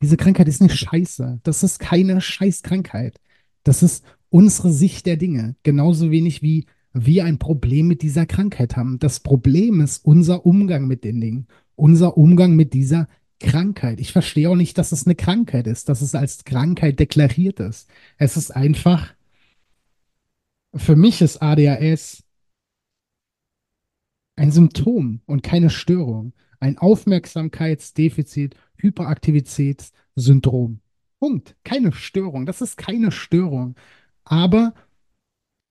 diese 0.00 0.16
Krankheit 0.16 0.48
ist 0.48 0.60
nicht 0.60 0.76
scheiße. 0.76 1.40
Das 1.42 1.62
ist 1.62 1.78
keine 1.78 2.20
Scheißkrankheit. 2.20 3.20
Das 3.64 3.82
ist 3.82 4.04
unsere 4.30 4.72
Sicht 4.72 5.06
der 5.06 5.16
Dinge. 5.16 5.56
Genauso 5.62 6.10
wenig 6.10 6.42
wie 6.42 6.66
wir 6.92 7.24
ein 7.24 7.38
Problem 7.38 7.88
mit 7.88 8.02
dieser 8.02 8.26
Krankheit 8.26 8.76
haben. 8.76 8.98
Das 8.98 9.20
Problem 9.20 9.80
ist 9.80 10.04
unser 10.04 10.44
Umgang 10.44 10.86
mit 10.86 11.04
den 11.04 11.20
Dingen. 11.20 11.46
Unser 11.74 12.16
Umgang 12.16 12.54
mit 12.54 12.74
dieser 12.74 13.08
Krankheit. 13.42 14.00
Ich 14.00 14.12
verstehe 14.12 14.48
auch 14.48 14.56
nicht, 14.56 14.78
dass 14.78 14.92
es 14.92 15.06
eine 15.06 15.14
Krankheit 15.14 15.66
ist, 15.66 15.88
dass 15.88 16.00
es 16.00 16.14
als 16.14 16.44
Krankheit 16.44 17.00
deklariert 17.00 17.60
ist. 17.60 17.90
Es 18.16 18.36
ist 18.36 18.50
einfach, 18.50 19.12
für 20.74 20.96
mich 20.96 21.20
ist 21.20 21.42
ADHS 21.42 22.24
ein 24.36 24.50
Symptom 24.50 25.20
und 25.26 25.42
keine 25.42 25.70
Störung. 25.70 26.32
Ein 26.60 26.78
Aufmerksamkeitsdefizit, 26.78 28.54
Hyperaktivitätssyndrom. 28.76 30.80
Punkt. 31.18 31.56
Keine 31.64 31.92
Störung. 31.92 32.46
Das 32.46 32.60
ist 32.60 32.76
keine 32.76 33.10
Störung. 33.10 33.74
Aber 34.24 34.74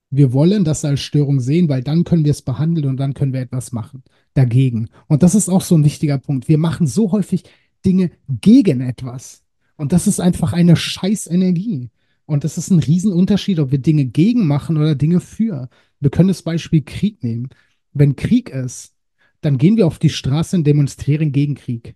wir 0.09 0.33
wollen 0.33 0.65
das 0.65 0.83
als 0.83 0.99
Störung 0.99 1.39
sehen, 1.39 1.69
weil 1.69 1.83
dann 1.83 2.03
können 2.03 2.25
wir 2.25 2.31
es 2.31 2.41
behandeln 2.41 2.87
und 2.87 2.97
dann 2.97 3.13
können 3.13 3.33
wir 3.33 3.39
etwas 3.39 3.71
machen 3.71 4.03
dagegen. 4.33 4.89
Und 5.07 5.23
das 5.23 5.35
ist 5.35 5.49
auch 5.49 5.61
so 5.61 5.75
ein 5.75 5.85
wichtiger 5.85 6.17
Punkt. 6.17 6.49
Wir 6.49 6.57
machen 6.57 6.85
so 6.85 7.11
häufig 7.11 7.43
Dinge 7.85 8.11
gegen 8.29 8.81
etwas. 8.81 9.43
Und 9.75 9.93
das 9.93 10.07
ist 10.07 10.19
einfach 10.19 10.53
eine 10.53 10.75
Scheißenergie. 10.75 11.89
Und 12.25 12.43
das 12.43 12.57
ist 12.57 12.69
ein 12.69 12.79
Riesenunterschied, 12.79 13.59
ob 13.59 13.71
wir 13.71 13.79
Dinge 13.79 14.05
gegen 14.05 14.47
machen 14.47 14.77
oder 14.77 14.95
Dinge 14.95 15.19
für. 15.19 15.69
Wir 15.99 16.09
können 16.09 16.29
das 16.29 16.43
Beispiel 16.43 16.81
Krieg 16.81 17.23
nehmen. 17.23 17.49
Wenn 17.93 18.15
Krieg 18.15 18.49
ist, 18.49 18.93
dann 19.41 19.57
gehen 19.57 19.75
wir 19.75 19.87
auf 19.87 19.99
die 19.99 20.09
Straße 20.09 20.55
und 20.55 20.65
demonstrieren 20.65 21.31
gegen 21.31 21.55
Krieg. 21.55 21.95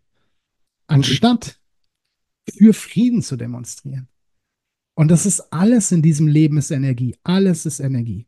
Anstatt 0.87 1.59
für 2.49 2.73
Frieden 2.73 3.21
zu 3.21 3.37
demonstrieren. 3.37 4.07
Und 4.95 5.09
das 5.09 5.25
ist 5.25 5.53
alles 5.53 5.91
in 5.91 6.01
diesem 6.01 6.27
Leben 6.27 6.57
ist 6.57 6.71
Energie. 6.71 7.15
Alles 7.23 7.65
ist 7.65 7.79
Energie. 7.79 8.27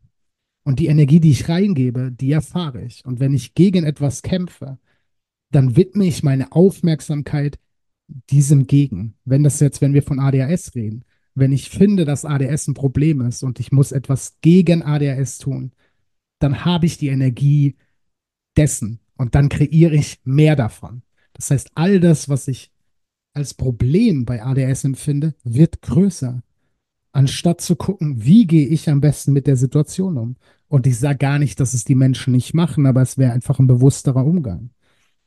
Und 0.64 0.80
die 0.80 0.88
Energie, 0.88 1.20
die 1.20 1.32
ich 1.32 1.48
reingebe, 1.48 2.12
die 2.12 2.32
erfahre 2.32 2.84
ich. 2.84 3.06
Und 3.06 3.20
wenn 3.20 3.34
ich 3.34 3.54
gegen 3.54 3.86
etwas 3.86 4.22
kämpfe, 4.22 4.78
dann 5.52 5.76
widme 5.76 6.06
ich 6.06 6.24
meine 6.24 6.52
Aufmerksamkeit 6.52 7.60
diesem 8.30 8.68
gegen. 8.68 9.16
Wenn 9.26 9.44
das 9.44 9.60
jetzt, 9.60 9.82
wenn 9.82 9.94
wir 9.94 10.04
von 10.04 10.20
ADHS 10.20 10.76
reden, 10.76 11.04
wenn 11.36 11.52
ich 11.52 11.70
finde, 11.70 12.06
dass 12.06 12.26
ADHS 12.26 12.68
ein 12.68 12.74
Problem 12.74 13.22
ist 13.22 13.44
und 13.44 13.60
ich 13.60 13.72
muss 13.72 13.92
etwas 13.92 14.38
gegen 14.42 14.82
ADHS 14.82 15.38
tun, 15.38 15.72
dann 16.40 16.66
habe 16.66 16.86
ich 16.86 16.98
die 16.98 17.10
Energie 17.10 17.76
dessen 18.58 19.00
und 19.18 19.36
dann 19.36 19.50
kreiere 19.50 19.96
ich 19.96 20.20
mehr 20.24 20.56
davon. 20.56 21.04
Das 21.34 21.52
heißt, 21.52 21.72
all 21.76 22.00
das, 22.00 22.30
was 22.30 22.48
ich 22.48 22.72
als 23.34 23.54
Problem 23.54 24.26
bei 24.26 24.44
ADHS 24.44 24.84
empfinde, 24.84 25.36
wird 25.44 25.82
größer, 25.84 26.42
anstatt 27.12 27.62
zu 27.62 27.76
gucken, 27.76 28.24
wie 28.24 28.48
gehe 28.48 28.68
ich 28.68 28.90
am 28.90 29.02
besten 29.02 29.34
mit 29.34 29.48
der 29.48 29.58
Situation 29.58 30.18
um. 30.18 30.36
Und 30.68 30.88
ich 30.88 30.98
sage 30.98 31.20
gar 31.20 31.40
nicht, 31.40 31.60
dass 31.60 31.74
es 31.74 31.84
die 31.84 31.96
Menschen 31.96 32.34
nicht 32.34 32.54
machen, 32.54 32.86
aber 32.86 33.02
es 33.02 33.18
wäre 33.18 33.34
einfach 33.34 33.60
ein 33.60 33.68
bewussterer 33.68 34.26
Umgang. 34.26 34.72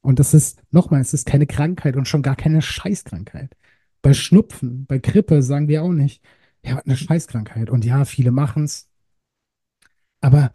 Und 0.02 0.18
das 0.18 0.34
ist, 0.34 0.62
nochmal, 0.70 1.00
es 1.00 1.12
ist 1.14 1.26
keine 1.26 1.46
Krankheit 1.46 1.96
und 1.96 2.08
schon 2.08 2.22
gar 2.22 2.36
keine 2.36 2.62
Scheißkrankheit. 2.62 3.56
Bei 4.02 4.14
Schnupfen, 4.14 4.86
bei 4.86 4.98
Grippe 4.98 5.42
sagen 5.42 5.68
wir 5.68 5.82
auch 5.82 5.92
nicht, 5.92 6.22
ja, 6.64 6.78
eine 6.78 6.96
Scheißkrankheit. 6.96 7.70
Und 7.70 7.84
ja, 7.84 8.04
viele 8.04 8.30
machen 8.30 8.64
es. 8.64 8.88
Aber 10.20 10.52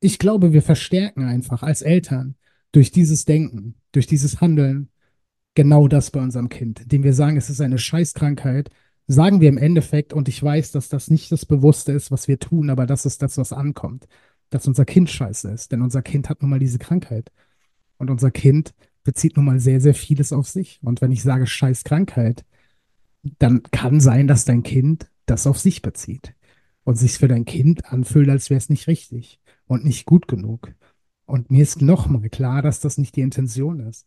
ich 0.00 0.18
glaube, 0.18 0.52
wir 0.52 0.62
verstärken 0.62 1.24
einfach 1.24 1.62
als 1.62 1.82
Eltern 1.82 2.36
durch 2.72 2.90
dieses 2.90 3.24
Denken, 3.24 3.74
durch 3.92 4.06
dieses 4.06 4.40
Handeln 4.40 4.90
genau 5.54 5.88
das 5.88 6.10
bei 6.10 6.20
unserem 6.20 6.48
Kind, 6.48 6.80
indem 6.80 7.02
wir 7.04 7.12
sagen, 7.14 7.36
es 7.36 7.50
ist 7.50 7.60
eine 7.60 7.78
Scheißkrankheit, 7.78 8.70
sagen 9.06 9.40
wir 9.40 9.48
im 9.48 9.58
Endeffekt, 9.58 10.12
und 10.12 10.28
ich 10.28 10.42
weiß, 10.42 10.72
dass 10.72 10.88
das 10.88 11.10
nicht 11.10 11.32
das 11.32 11.44
Bewusste 11.44 11.92
ist, 11.92 12.10
was 12.10 12.28
wir 12.28 12.38
tun, 12.38 12.70
aber 12.70 12.86
das 12.86 13.04
ist 13.06 13.22
das, 13.22 13.36
was 13.38 13.52
ankommt 13.52 14.06
dass 14.50 14.66
unser 14.66 14.84
Kind 14.84 15.10
scheiße 15.10 15.50
ist. 15.50 15.72
Denn 15.72 15.82
unser 15.82 16.02
Kind 16.02 16.28
hat 16.28 16.42
nun 16.42 16.50
mal 16.50 16.58
diese 16.58 16.78
Krankheit. 16.78 17.30
Und 17.98 18.10
unser 18.10 18.30
Kind 18.30 18.74
bezieht 19.04 19.36
nun 19.36 19.46
mal 19.46 19.60
sehr, 19.60 19.80
sehr 19.80 19.94
vieles 19.94 20.32
auf 20.32 20.48
sich. 20.48 20.80
Und 20.82 21.00
wenn 21.00 21.12
ich 21.12 21.22
sage 21.22 21.46
scheiß 21.46 21.84
Krankheit, 21.84 22.44
dann 23.38 23.62
kann 23.70 24.00
sein, 24.00 24.26
dass 24.26 24.44
dein 24.44 24.62
Kind 24.62 25.10
das 25.26 25.46
auf 25.46 25.58
sich 25.58 25.82
bezieht. 25.82 26.34
Und 26.84 26.96
sich 26.96 27.18
für 27.18 27.28
dein 27.28 27.44
Kind 27.44 27.92
anfühlt, 27.92 28.28
als 28.28 28.50
wäre 28.50 28.58
es 28.58 28.68
nicht 28.68 28.88
richtig 28.88 29.38
und 29.66 29.84
nicht 29.84 30.06
gut 30.06 30.28
genug. 30.28 30.72
Und 31.26 31.50
mir 31.50 31.62
ist 31.62 31.80
nochmal 31.80 32.28
klar, 32.28 32.62
dass 32.62 32.80
das 32.80 32.98
nicht 32.98 33.14
die 33.16 33.20
Intention 33.20 33.80
ist. 33.80 34.06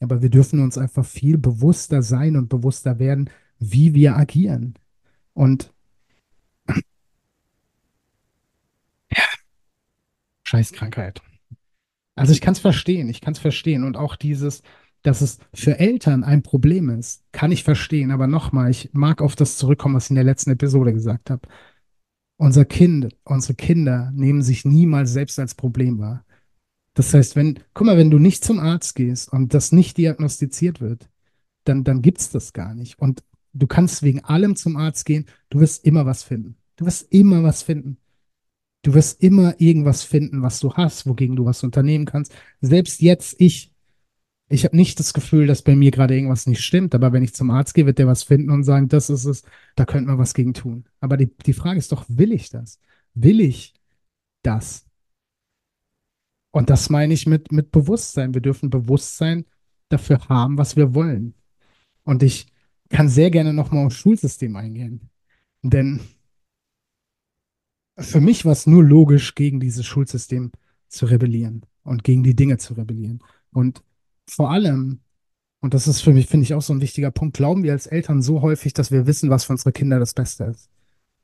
Aber 0.00 0.22
wir 0.22 0.30
dürfen 0.30 0.60
uns 0.60 0.78
einfach 0.78 1.04
viel 1.04 1.36
bewusster 1.36 2.02
sein 2.02 2.36
und 2.36 2.48
bewusster 2.48 2.98
werden, 2.98 3.28
wie 3.58 3.94
wir 3.94 4.16
agieren. 4.16 4.74
Und 5.34 5.72
Scheißkrankheit. 10.50 11.22
Also 12.16 12.32
ich 12.32 12.40
kann 12.40 12.54
es 12.54 12.58
verstehen, 12.58 13.08
ich 13.08 13.20
kann 13.20 13.34
es 13.34 13.38
verstehen. 13.38 13.84
Und 13.84 13.96
auch 13.96 14.16
dieses, 14.16 14.62
dass 15.02 15.20
es 15.20 15.38
für 15.54 15.78
Eltern 15.78 16.24
ein 16.24 16.42
Problem 16.42 16.90
ist, 16.90 17.22
kann 17.32 17.52
ich 17.52 17.62
verstehen. 17.62 18.10
Aber 18.10 18.26
nochmal, 18.26 18.70
ich 18.70 18.90
mag 18.92 19.22
auf 19.22 19.36
das 19.36 19.56
zurückkommen, 19.56 19.94
was 19.94 20.06
ich 20.06 20.10
in 20.10 20.16
der 20.16 20.24
letzten 20.24 20.50
Episode 20.50 20.92
gesagt 20.92 21.30
habe. 21.30 21.48
Unser 22.36 22.64
Kind, 22.64 23.14
unsere 23.22 23.54
Kinder 23.54 24.10
nehmen 24.12 24.42
sich 24.42 24.64
niemals 24.64 25.12
selbst 25.12 25.38
als 25.38 25.54
Problem 25.54 25.98
wahr. 25.98 26.24
Das 26.94 27.14
heißt, 27.14 27.36
wenn, 27.36 27.60
guck 27.72 27.86
mal, 27.86 27.96
wenn 27.96 28.10
du 28.10 28.18
nicht 28.18 28.44
zum 28.44 28.58
Arzt 28.58 28.96
gehst 28.96 29.32
und 29.32 29.54
das 29.54 29.70
nicht 29.70 29.98
diagnostiziert 29.98 30.80
wird, 30.80 31.08
dann, 31.64 31.84
dann 31.84 32.02
gibt 32.02 32.18
es 32.18 32.30
das 32.30 32.52
gar 32.52 32.74
nicht. 32.74 32.98
Und 32.98 33.22
du 33.52 33.68
kannst 33.68 34.02
wegen 34.02 34.24
allem 34.24 34.56
zum 34.56 34.76
Arzt 34.76 35.06
gehen, 35.06 35.26
du 35.50 35.60
wirst 35.60 35.84
immer 35.84 36.06
was 36.06 36.24
finden. 36.24 36.56
Du 36.74 36.86
wirst 36.86 37.12
immer 37.12 37.44
was 37.44 37.62
finden. 37.62 37.98
Du 38.82 38.94
wirst 38.94 39.22
immer 39.22 39.60
irgendwas 39.60 40.02
finden, 40.02 40.42
was 40.42 40.60
du 40.60 40.72
hast, 40.74 41.06
wogegen 41.06 41.36
du 41.36 41.44
was 41.44 41.62
unternehmen 41.62 42.06
kannst. 42.06 42.32
Selbst 42.60 43.00
jetzt, 43.02 43.36
ich, 43.38 43.74
ich 44.48 44.64
habe 44.64 44.76
nicht 44.76 44.98
das 44.98 45.12
Gefühl, 45.12 45.46
dass 45.46 45.62
bei 45.62 45.76
mir 45.76 45.90
gerade 45.90 46.14
irgendwas 46.14 46.46
nicht 46.46 46.62
stimmt, 46.62 46.94
aber 46.94 47.12
wenn 47.12 47.22
ich 47.22 47.34
zum 47.34 47.50
Arzt 47.50 47.74
gehe, 47.74 47.86
wird 47.86 47.98
der 47.98 48.06
was 48.06 48.22
finden 48.22 48.50
und 48.50 48.64
sagen, 48.64 48.88
das 48.88 49.10
ist 49.10 49.26
es, 49.26 49.42
da 49.76 49.84
könnte 49.84 50.08
man 50.08 50.18
was 50.18 50.34
gegen 50.34 50.54
tun. 50.54 50.84
Aber 51.00 51.16
die, 51.16 51.30
die 51.46 51.52
Frage 51.52 51.78
ist 51.78 51.92
doch, 51.92 52.06
will 52.08 52.32
ich 52.32 52.48
das? 52.50 52.80
Will 53.14 53.40
ich 53.40 53.74
das? 54.42 54.86
Und 56.50 56.70
das 56.70 56.90
meine 56.90 57.14
ich 57.14 57.26
mit, 57.26 57.52
mit 57.52 57.70
Bewusstsein. 57.70 58.34
Wir 58.34 58.40
dürfen 58.40 58.70
Bewusstsein 58.70 59.44
dafür 59.88 60.28
haben, 60.28 60.58
was 60.58 60.76
wir 60.76 60.94
wollen. 60.94 61.34
Und 62.04 62.22
ich 62.22 62.46
kann 62.88 63.08
sehr 63.08 63.30
gerne 63.30 63.52
nochmal 63.52 63.86
aufs 63.86 63.96
Schulsystem 63.96 64.56
eingehen. 64.56 65.10
Denn 65.62 66.00
für 68.00 68.20
mich 68.20 68.44
war 68.44 68.52
es 68.52 68.66
nur 68.66 68.82
logisch, 68.82 69.34
gegen 69.34 69.60
dieses 69.60 69.86
Schulsystem 69.86 70.52
zu 70.88 71.06
rebellieren 71.06 71.66
und 71.84 72.04
gegen 72.04 72.22
die 72.22 72.34
Dinge 72.34 72.58
zu 72.58 72.74
rebellieren. 72.74 73.22
Und 73.52 73.82
vor 74.28 74.50
allem, 74.50 75.00
und 75.60 75.74
das 75.74 75.86
ist 75.86 76.00
für 76.00 76.12
mich, 76.12 76.26
finde 76.26 76.44
ich, 76.44 76.54
auch 76.54 76.62
so 76.62 76.72
ein 76.72 76.80
wichtiger 76.80 77.10
Punkt, 77.10 77.36
glauben 77.36 77.62
wir 77.62 77.72
als 77.72 77.86
Eltern 77.86 78.22
so 78.22 78.42
häufig, 78.42 78.72
dass 78.72 78.90
wir 78.90 79.06
wissen, 79.06 79.30
was 79.30 79.44
für 79.44 79.52
unsere 79.52 79.72
Kinder 79.72 79.98
das 79.98 80.14
Beste 80.14 80.44
ist. 80.44 80.70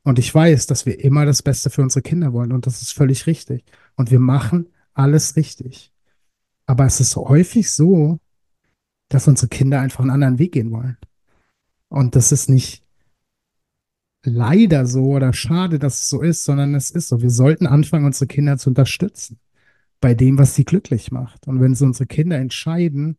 Und 0.03 0.19
ich 0.19 0.33
weiß, 0.33 0.67
dass 0.67 0.87
wir 0.87 1.01
immer 1.01 1.27
das 1.27 1.43
Beste 1.43 1.69
für 1.71 1.83
unsere 1.83 2.03
Kinder 2.03 2.33
wollen 2.33 2.53
und 2.53 2.67
das 2.67 2.81
ist 2.83 2.93
völlig 2.93 3.27
richtig. 3.27 3.65
Und 3.97 4.11
wir 4.11 4.21
machen 4.21 4.69
alles 4.95 5.37
richtig. 5.37 5.93
Aber 6.67 6.87
es 6.87 7.01
ist 7.01 7.17
häufig 7.17 7.71
so, 7.71 8.21
dass 9.09 9.29
unsere 9.29 9.49
Kinder 9.49 9.81
einfach 9.81 10.01
einen 10.01 10.11
anderen 10.11 10.39
Weg 10.39 10.53
gehen 10.53 10.71
wollen. 10.71 10.97
Und 11.89 12.17
das 12.17 12.33
ist 12.33 12.49
nicht 12.49 12.86
leider 14.31 14.87
so 14.87 15.13
oder 15.13 15.33
schade, 15.33 15.79
dass 15.79 16.03
es 16.03 16.09
so 16.09 16.23
ist, 16.23 16.45
sondern 16.45 16.75
es 16.75 16.91
ist 16.91 17.09
so. 17.09 17.23
Wir 17.23 17.31
sollten 17.31 17.67
anfangen, 17.67 18.07
unsere 18.07 18.27
Kinder 18.27 18.59
zu 18.59 18.71
unterstützen 18.71 19.39
bei 20.01 20.15
dem, 20.15 20.39
was 20.39 20.55
sie 20.55 20.65
glücklich 20.65 21.11
macht. 21.11 21.49
Und 21.49 21.61
wenn 21.61 21.75
sie 21.75 21.85
unsere 21.85 22.07
Kinder 22.07 22.37
entscheiden, 22.37 23.17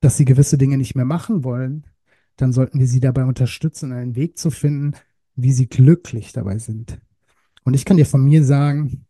dass 0.00 0.16
sie 0.16 0.24
gewisse 0.24 0.58
Dinge 0.58 0.76
nicht 0.76 0.94
mehr 0.94 1.04
machen 1.04 1.44
wollen, 1.44 1.86
dann 2.36 2.52
sollten 2.52 2.78
wir 2.78 2.86
sie 2.86 3.00
dabei 3.00 3.24
unterstützen, 3.24 3.92
einen 3.92 4.16
Weg 4.16 4.38
zu 4.38 4.50
finden, 4.50 4.94
wie 5.36 5.52
sie 5.52 5.68
glücklich 5.68 6.32
dabei 6.32 6.58
sind. 6.58 7.00
Und 7.64 7.74
ich 7.74 7.84
kann 7.84 7.96
dir 7.96 8.06
von 8.06 8.24
mir 8.24 8.44
sagen, 8.44 9.06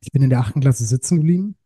ich 0.00 0.12
bin 0.12 0.22
in 0.22 0.30
der 0.30 0.40
achten 0.40 0.60
Klasse 0.60 0.84
sitzen 0.84 1.18
geblieben. 1.18 1.56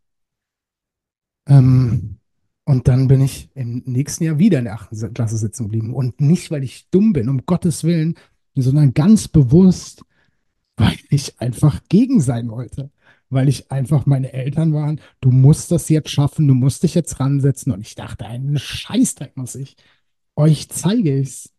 Ähm, 1.46 2.18
und 2.64 2.88
dann 2.88 3.08
bin 3.08 3.20
ich 3.20 3.50
im 3.54 3.82
nächsten 3.86 4.24
Jahr 4.24 4.38
wieder 4.38 4.58
in 4.58 4.64
der 4.64 4.74
achten 4.74 5.14
Klasse 5.14 5.36
sitzen 5.36 5.64
geblieben. 5.64 5.94
Und 5.94 6.20
nicht, 6.20 6.50
weil 6.50 6.62
ich 6.62 6.88
dumm 6.90 7.12
bin, 7.12 7.28
um 7.28 7.44
Gottes 7.46 7.84
Willen, 7.84 8.14
sondern 8.54 8.94
ganz 8.94 9.28
bewusst, 9.28 10.02
weil 10.76 10.96
ich 11.10 11.40
einfach 11.40 11.80
gegen 11.88 12.20
sein 12.20 12.50
wollte. 12.50 12.90
weil 13.30 13.48
ich 13.48 13.70
einfach 13.70 14.06
meine 14.06 14.32
Eltern 14.32 14.72
waren. 14.74 15.00
Du 15.20 15.30
musst 15.30 15.70
das 15.70 15.88
jetzt 15.88 16.10
schaffen, 16.10 16.48
du 16.48 16.54
musst 16.54 16.82
dich 16.82 16.94
jetzt 16.94 17.20
ransetzen. 17.20 17.72
Und 17.72 17.80
ich 17.80 17.94
dachte, 17.94 18.26
einen 18.26 18.58
Scheißdreck 18.58 19.36
muss 19.36 19.54
ich. 19.54 19.76
Euch 20.36 20.68
zeige 20.68 21.18
ich's. 21.20 21.50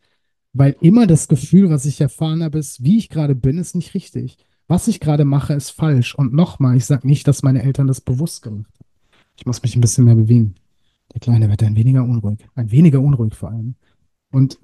Weil 0.54 0.76
immer 0.82 1.08
das 1.08 1.30
Gefühl, 1.30 1.70
was 1.70 1.86
ich 1.86 2.02
erfahren 2.02 2.44
habe, 2.44 2.60
ist, 2.60 2.84
wie 2.84 2.98
ich 2.98 3.08
gerade 3.10 3.36
bin, 3.36 3.58
ist 3.58 3.74
nicht 3.76 3.94
richtig. 3.94 4.38
Was 4.68 4.90
ich 4.90 5.00
gerade 5.00 5.24
mache, 5.24 5.54
ist 5.54 5.70
falsch. 5.70 6.14
Und 6.16 6.34
nochmal, 6.34 6.76
ich 6.76 6.86
sage 6.86 7.08
nicht, 7.08 7.26
dass 7.28 7.44
meine 7.44 7.64
Eltern 7.64 7.88
das 7.88 8.02
bewusst 8.02 8.42
gemacht 8.42 8.74
haben. 8.74 8.90
Ich 9.38 9.46
muss 9.46 9.64
mich 9.64 9.76
ein 9.76 9.82
bisschen 9.82 10.04
mehr 10.06 10.16
bewegen. 10.16 10.56
Der 11.14 11.22
Kleine 11.22 11.50
wird 11.50 11.64
ein 11.64 11.78
weniger 11.78 12.04
unruhig. 12.04 12.40
Ein 12.56 12.72
weniger 12.72 13.00
unruhig 13.00 13.34
vor 13.34 13.50
allem. 13.50 13.76
Und 14.32 14.60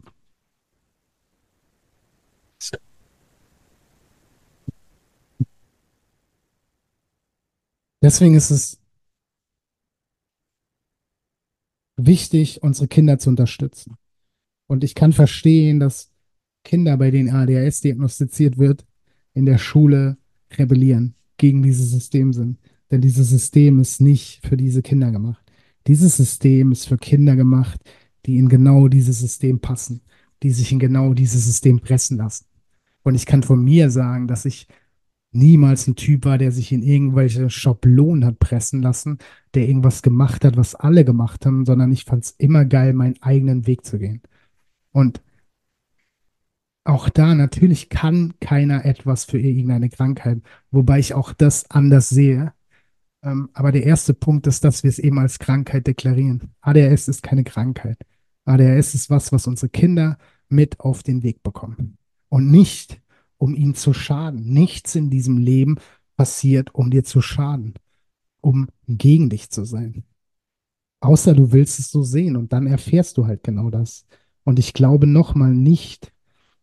deswegen 8.01 8.35
ist 8.35 8.51
es 8.51 8.79
wichtig, 11.97 12.63
unsere 12.63 12.87
Kinder 12.87 13.19
zu 13.19 13.29
unterstützen. 13.29 13.97
Und 14.67 14.83
ich 14.83 14.95
kann 14.95 15.13
verstehen, 15.13 15.79
dass 15.79 16.11
Kinder, 16.63 16.97
bei 16.97 17.11
denen 17.11 17.29
ADHS 17.29 17.81
diagnostiziert 17.81 18.57
wird, 18.57 18.85
in 19.33 19.45
der 19.45 19.57
Schule 19.57 20.17
rebellieren, 20.57 21.15
gegen 21.37 21.63
dieses 21.63 21.91
System 21.91 22.33
sind. 22.33 22.57
Denn 22.91 23.01
dieses 23.01 23.29
System 23.29 23.79
ist 23.79 24.01
nicht 24.01 24.45
für 24.45 24.57
diese 24.57 24.81
Kinder 24.81 25.11
gemacht. 25.11 25.43
Dieses 25.87 26.17
System 26.17 26.71
ist 26.71 26.87
für 26.87 26.97
Kinder 26.97 27.35
gemacht, 27.35 27.81
die 28.25 28.37
in 28.37 28.49
genau 28.49 28.87
dieses 28.87 29.19
System 29.19 29.59
passen, 29.59 30.01
die 30.43 30.51
sich 30.51 30.71
in 30.71 30.79
genau 30.79 31.13
dieses 31.13 31.45
System 31.45 31.79
pressen 31.79 32.17
lassen. 32.17 32.45
Und 33.03 33.15
ich 33.15 33.25
kann 33.25 33.43
von 33.43 33.63
mir 33.63 33.89
sagen, 33.89 34.27
dass 34.27 34.43
ich 34.45 34.67
niemals 35.31 35.87
ein 35.87 35.95
Typ 35.95 36.25
war, 36.25 36.37
der 36.37 36.51
sich 36.51 36.71
in 36.71 36.83
irgendwelche 36.83 37.49
Schablonen 37.49 38.25
hat 38.25 38.39
pressen 38.39 38.81
lassen, 38.81 39.19
der 39.53 39.67
irgendwas 39.67 40.01
gemacht 40.01 40.45
hat, 40.45 40.57
was 40.57 40.75
alle 40.75 41.05
gemacht 41.05 41.45
haben, 41.45 41.65
sondern 41.65 41.91
ich 41.91 42.05
fand 42.05 42.25
es 42.25 42.31
immer 42.37 42.65
geil, 42.65 42.93
meinen 42.93 43.21
eigenen 43.21 43.67
Weg 43.67 43.85
zu 43.85 43.99
gehen. 43.99 44.21
Und 44.91 45.21
auch 46.83 47.09
da 47.09 47.35
natürlich 47.35 47.89
kann 47.89 48.33
keiner 48.39 48.85
etwas 48.85 49.25
für 49.25 49.39
irgendeine 49.39 49.89
Krankheit, 49.89 50.41
wobei 50.71 50.99
ich 50.99 51.13
auch 51.13 51.33
das 51.33 51.69
anders 51.69 52.09
sehe. 52.09 52.53
Ähm, 53.23 53.49
aber 53.53 53.73
der 53.73 53.83
erste 53.83 54.13
Punkt 54.13 54.47
ist, 54.47 54.63
dass 54.63 54.83
wir 54.83 54.89
es 54.89 54.99
eben 54.99 55.19
als 55.19 55.39
Krankheit 55.39 55.85
deklarieren. 55.85 56.53
ADHS 56.61 57.09
ist 57.09 57.23
keine 57.23 57.43
Krankheit. 57.43 57.97
ADHS 58.45 58.95
ist 58.95 59.09
was, 59.09 59.33
was 59.33 59.47
unsere 59.47 59.69
Kinder 59.69 60.17
mit 60.47 60.79
auf 60.79 61.03
den 61.03 61.23
Weg 61.23 61.43
bekommen. 61.43 61.97
Und 62.29 62.49
nicht, 62.49 63.01
um 63.37 63.55
ihnen 63.55 63.75
zu 63.75 63.93
schaden. 63.93 64.45
Nichts 64.45 64.95
in 64.95 65.09
diesem 65.09 65.37
Leben 65.37 65.77
passiert, 66.15 66.73
um 66.73 66.89
dir 66.89 67.03
zu 67.03 67.21
schaden, 67.21 67.73
um 68.41 68.67
gegen 68.87 69.29
dich 69.29 69.49
zu 69.49 69.65
sein. 69.65 70.03
Außer 70.99 71.33
du 71.35 71.51
willst 71.51 71.79
es 71.79 71.91
so 71.91 72.03
sehen 72.03 72.35
und 72.35 72.53
dann 72.53 72.65
erfährst 72.67 73.17
du 73.17 73.27
halt 73.27 73.43
genau 73.43 73.69
das. 73.69 74.05
Und 74.43 74.59
ich 74.59 74.73
glaube 74.73 75.05
nochmal 75.05 75.53
nicht, 75.53 76.11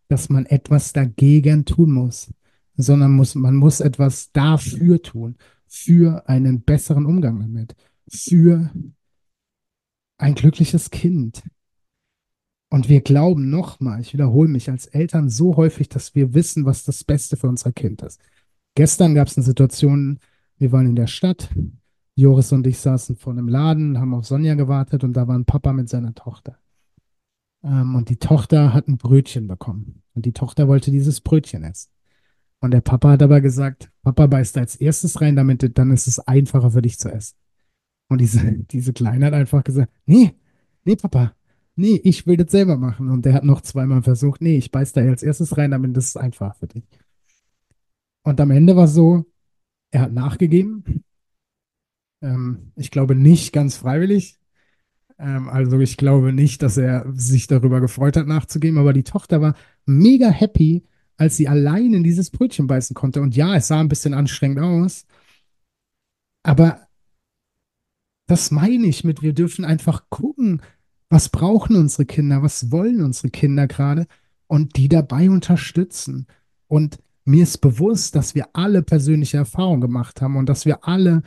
dass 0.09 0.28
man 0.28 0.47
etwas 0.47 0.93
dagegen 0.93 1.64
tun 1.64 1.93
muss, 1.93 2.33
sondern 2.76 3.12
muss, 3.12 3.35
man 3.35 3.57
muss 3.57 3.81
etwas 3.81 4.33
dafür 4.33 5.00
tun, 5.02 5.37
für 5.66 6.28
einen 6.28 6.62
besseren 6.62 7.07
Umgang 7.07 7.40
damit, 7.40 7.76
für 8.09 8.71
ein 10.19 10.35
glückliches 10.35 10.90
Kind. 10.90 11.43
Und 12.75 12.88
wir 12.88 13.02
glauben 13.02 13.50
nochmal, 13.50 14.00
ich 14.00 14.14
wiederhole 14.14 14.49
mich 14.49 14.69
als 14.69 14.87
Eltern 14.87 15.28
so 15.28 15.54
häufig, 15.54 15.88
dass 15.88 16.16
wir 16.16 16.35
wissen, 16.35 16.64
was 16.64 16.83
das 16.83 17.04
Beste 17.04 17.37
für 17.37 17.47
unser 17.47 17.71
Kind 17.71 18.02
ist. 18.02 18.21
Gestern 18.75 19.14
gab 19.14 19.28
es 19.28 19.37
eine 19.37 19.47
Situation, 19.47 20.19
wir 20.59 20.73
waren 20.73 20.88
in 20.88 20.97
der 20.97 21.07
Stadt, 21.07 21.50
Joris 22.16 22.50
und 22.50 22.66
ich 22.66 22.80
saßen 22.80 23.15
vor 23.15 23.32
einem 23.32 23.47
Laden, 23.47 24.00
haben 24.00 24.13
auf 24.13 24.26
Sonja 24.26 24.56
gewartet 24.56 25.04
und 25.04 25.13
da 25.13 25.28
war 25.28 25.39
ein 25.39 25.45
Papa 25.45 25.73
mit 25.73 25.89
seiner 25.89 26.17
Tochter. 26.17 26.58
Ähm, 27.63 27.95
und 27.95 28.08
die 28.08 28.17
Tochter 28.17 28.75
hat 28.75 28.89
ein 28.89 28.99
Brötchen 28.99 29.47
bekommen. 29.47 30.02
Und 30.15 30.26
die 30.26 30.32
Tochter 30.32 30.67
wollte 30.67 30.91
dieses 30.91 31.21
Brötchen 31.21 31.63
essen. 31.63 31.93
Und 32.58 32.73
der 32.73 32.80
Papa 32.80 33.10
hat 33.10 33.23
aber 33.23 33.41
gesagt, 33.41 33.93
Papa 34.02 34.26
beißt 34.26 34.58
als 34.58 34.75
erstes 34.75 35.21
rein, 35.21 35.37
damit 35.37 35.78
dann 35.78 35.93
ist 35.93 36.08
es 36.08 36.19
einfacher 36.19 36.73
für 36.73 36.82
dich 36.82 36.99
zu 36.99 37.08
essen. 37.08 37.37
Und 38.08 38.21
diese, 38.21 38.41
diese 38.73 38.93
Kleine 38.93 39.26
hat 39.26 39.34
einfach 39.34 39.63
gesagt, 39.63 39.93
nee, 40.06 40.34
nee, 40.82 40.97
Papa, 40.97 41.37
nee, 41.76 42.00
ich 42.04 42.26
will 42.26 42.37
das 42.37 42.50
selber 42.50 42.76
machen. 42.76 43.10
Und 43.10 43.25
der 43.25 43.34
hat 43.34 43.45
noch 43.45 43.60
zweimal 43.60 44.02
versucht, 44.02 44.41
nee, 44.41 44.56
ich 44.56 44.71
beiß 44.71 44.93
da 44.93 45.00
als 45.02 45.23
erstes 45.23 45.56
rein, 45.56 45.71
damit 45.73 45.97
das 45.97 46.06
ist 46.06 46.17
einfach 46.17 46.56
für 46.56 46.67
dich. 46.67 46.84
Und 48.23 48.41
am 48.41 48.50
Ende 48.50 48.76
war 48.76 48.84
es 48.84 48.95
so, 48.95 49.26
er 49.91 50.02
hat 50.02 50.13
nachgegeben. 50.13 51.04
Ähm, 52.23 52.73
ich 52.76 52.91
glaube 52.91 53.15
nicht 53.15 53.52
ganz 53.52 53.76
freiwillig. 53.76 54.39
Ähm, 55.19 55.49
also 55.49 55.78
ich 55.78 55.97
glaube 55.97 56.32
nicht, 56.32 56.63
dass 56.63 56.76
er 56.76 57.06
sich 57.15 57.47
darüber 57.47 57.80
gefreut 57.80 58.17
hat, 58.17 58.26
nachzugeben, 58.26 58.78
aber 58.78 58.93
die 58.93 59.04
Tochter 59.04 59.41
war 59.41 59.54
mega 59.84 60.30
happy, 60.30 60.84
als 61.17 61.37
sie 61.37 61.49
allein 61.49 61.95
in 61.95 62.02
dieses 62.02 62.30
Brötchen 62.30 62.67
beißen 62.67 62.95
konnte. 62.95 63.21
Und 63.21 63.37
ja, 63.37 63.54
es 63.54 63.69
sah 63.69 63.80
ein 63.80 63.89
bisschen 63.89 64.15
anstrengend 64.15 64.58
aus, 64.60 65.06
aber 66.43 66.89
das 68.26 68.50
meine 68.50 68.87
ich 68.87 69.04
mit, 69.04 69.23
wir 69.23 69.34
dürfen 69.34 69.65
einfach 69.65 70.08
gucken, 70.08 70.63
was 71.15 71.29
brauchen 71.29 71.77
unsere 71.77 72.07
Kinder, 72.07 72.43
was 72.43 72.73
wollen 72.73 73.00
unsere 73.00 73.31
Kinder 73.31 73.69
gerade 73.69 74.09
und 74.49 74.77
die 74.77 74.89
dabei 74.89 75.31
unterstützen. 75.31 76.27
Und 76.67 76.99
mir 77.25 77.45
ist 77.45 77.59
bewusst, 77.59 78.17
dass 78.17 78.35
wir 78.35 78.49
alle 78.53 78.83
persönliche 78.83 79.37
Erfahrungen 79.37 79.81
gemacht 79.81 80.21
haben 80.21 80.35
und 80.35 80.49
dass 80.49 80.67
wir 80.67 80.89
alle 80.89 81.23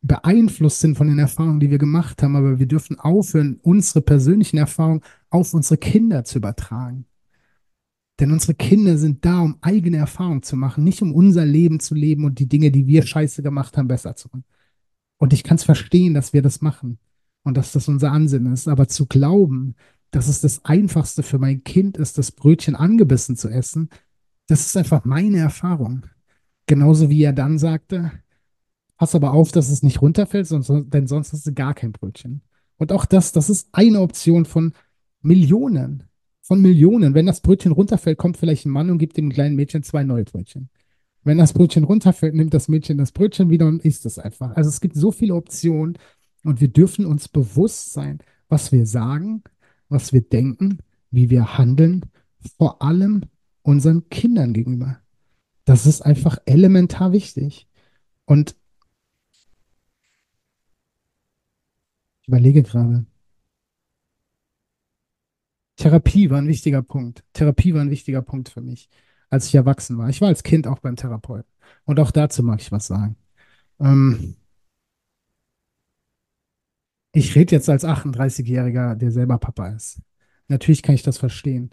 beeinflusst 0.00 0.80
sind 0.80 0.96
von 0.96 1.08
den 1.08 1.18
Erfahrungen, 1.18 1.60
die 1.60 1.70
wir 1.70 1.76
gemacht 1.76 2.22
haben, 2.22 2.34
aber 2.34 2.58
wir 2.58 2.66
dürfen 2.66 2.98
aufhören, 2.98 3.60
unsere 3.60 4.00
persönlichen 4.00 4.56
Erfahrungen 4.56 5.02
auf 5.28 5.52
unsere 5.52 5.76
Kinder 5.76 6.24
zu 6.24 6.38
übertragen. 6.38 7.04
Denn 8.20 8.32
unsere 8.32 8.54
Kinder 8.54 8.96
sind 8.96 9.22
da, 9.26 9.40
um 9.40 9.58
eigene 9.60 9.98
Erfahrungen 9.98 10.42
zu 10.42 10.56
machen, 10.56 10.82
nicht 10.82 11.02
um 11.02 11.12
unser 11.12 11.44
Leben 11.44 11.78
zu 11.78 11.94
leben 11.94 12.24
und 12.24 12.38
die 12.38 12.48
Dinge, 12.48 12.70
die 12.70 12.86
wir 12.86 13.02
scheiße 13.02 13.42
gemacht 13.42 13.76
haben, 13.76 13.88
besser 13.88 14.16
zu 14.16 14.28
machen. 14.28 14.44
Und 15.18 15.34
ich 15.34 15.44
kann 15.44 15.56
es 15.56 15.64
verstehen, 15.64 16.14
dass 16.14 16.32
wir 16.32 16.40
das 16.40 16.62
machen 16.62 16.98
und 17.44 17.56
dass 17.56 17.72
das 17.72 17.88
unser 17.88 18.10
Ansinnen 18.10 18.52
ist, 18.52 18.68
aber 18.68 18.88
zu 18.88 19.06
glauben, 19.06 19.76
dass 20.10 20.28
es 20.28 20.40
das 20.40 20.64
Einfachste 20.64 21.22
für 21.22 21.38
mein 21.38 21.64
Kind 21.64 21.96
ist, 21.96 22.18
das 22.18 22.32
Brötchen 22.32 22.74
angebissen 22.74 23.36
zu 23.36 23.48
essen, 23.48 23.88
das 24.48 24.66
ist 24.66 24.76
einfach 24.76 25.04
meine 25.04 25.38
Erfahrung. 25.38 26.06
Genauso 26.66 27.10
wie 27.10 27.22
er 27.22 27.32
dann 27.32 27.58
sagte, 27.58 28.12
Pass 28.96 29.14
aber 29.14 29.32
auf, 29.32 29.50
dass 29.50 29.70
es 29.70 29.82
nicht 29.82 30.00
runterfällt, 30.02 30.48
denn 30.50 31.06
sonst 31.06 31.32
hast 31.32 31.46
du 31.46 31.52
gar 31.52 31.74
kein 31.74 31.92
Brötchen. 31.92 32.42
Und 32.76 32.92
auch 32.92 33.06
das, 33.06 33.32
das 33.32 33.50
ist 33.50 33.68
eine 33.72 34.00
Option 34.00 34.44
von 34.44 34.72
Millionen. 35.20 36.04
Von 36.42 36.60
Millionen. 36.60 37.14
Wenn 37.14 37.26
das 37.26 37.40
Brötchen 37.40 37.72
runterfällt, 37.72 38.18
kommt 38.18 38.36
vielleicht 38.36 38.66
ein 38.66 38.70
Mann 38.70 38.90
und 38.90 38.98
gibt 38.98 39.16
dem 39.16 39.30
kleinen 39.30 39.56
Mädchen 39.56 39.82
zwei 39.82 40.04
neue 40.04 40.24
Brötchen. 40.24 40.68
Wenn 41.24 41.38
das 41.38 41.54
Brötchen 41.54 41.84
runterfällt, 41.84 42.34
nimmt 42.34 42.54
das 42.54 42.68
Mädchen 42.68 42.98
das 42.98 43.12
Brötchen 43.12 43.50
wieder 43.50 43.66
und 43.66 43.84
isst 43.84 44.04
es 44.06 44.18
einfach. 44.18 44.54
Also 44.54 44.68
es 44.68 44.80
gibt 44.80 44.94
so 44.94 45.10
viele 45.10 45.34
Optionen 45.34 45.98
und 46.44 46.60
wir 46.60 46.68
dürfen 46.68 47.06
uns 47.06 47.28
bewusst 47.28 47.92
sein, 47.92 48.18
was 48.48 48.72
wir 48.72 48.86
sagen, 48.86 49.42
was 49.88 50.12
wir 50.12 50.20
denken, 50.22 50.78
wie 51.10 51.30
wir 51.30 51.58
handeln, 51.58 52.06
vor 52.58 52.82
allem 52.82 53.22
unseren 53.62 54.08
Kindern 54.10 54.52
gegenüber. 54.52 55.00
Das 55.64 55.86
ist 55.86 56.02
einfach 56.02 56.38
elementar 56.46 57.12
wichtig. 57.12 57.68
Und 58.26 58.56
Ich 62.24 62.28
überlege 62.28 62.62
gerade. 62.62 63.04
Therapie 65.76 66.30
war 66.30 66.38
ein 66.38 66.48
wichtiger 66.48 66.80
Punkt. 66.80 67.22
Therapie 67.34 67.74
war 67.74 67.82
ein 67.82 67.90
wichtiger 67.90 68.22
Punkt 68.22 68.48
für 68.48 68.62
mich, 68.62 68.88
als 69.28 69.46
ich 69.48 69.54
erwachsen 69.54 69.98
war. 69.98 70.08
Ich 70.08 70.22
war 70.22 70.28
als 70.28 70.42
Kind 70.42 70.66
auch 70.66 70.78
beim 70.78 70.96
Therapeuten. 70.96 71.50
Und 71.84 72.00
auch 72.00 72.10
dazu 72.10 72.42
mag 72.42 72.62
ich 72.62 72.72
was 72.72 72.86
sagen. 72.86 73.16
Ähm, 73.78 74.36
ich 77.14 77.34
rede 77.34 77.54
jetzt 77.54 77.68
als 77.70 77.84
38-Jähriger, 77.84 78.96
der 78.96 79.10
selber 79.10 79.38
Papa 79.38 79.68
ist. 79.68 80.00
Natürlich 80.48 80.82
kann 80.82 80.94
ich 80.94 81.02
das 81.02 81.18
verstehen. 81.18 81.70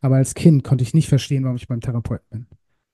Aber 0.00 0.16
als 0.16 0.34
Kind 0.34 0.64
konnte 0.64 0.82
ich 0.82 0.92
nicht 0.92 1.08
verstehen, 1.08 1.44
warum 1.44 1.56
ich 1.56 1.68
beim 1.68 1.80
Therapeuten 1.80 2.26
bin. 2.30 2.46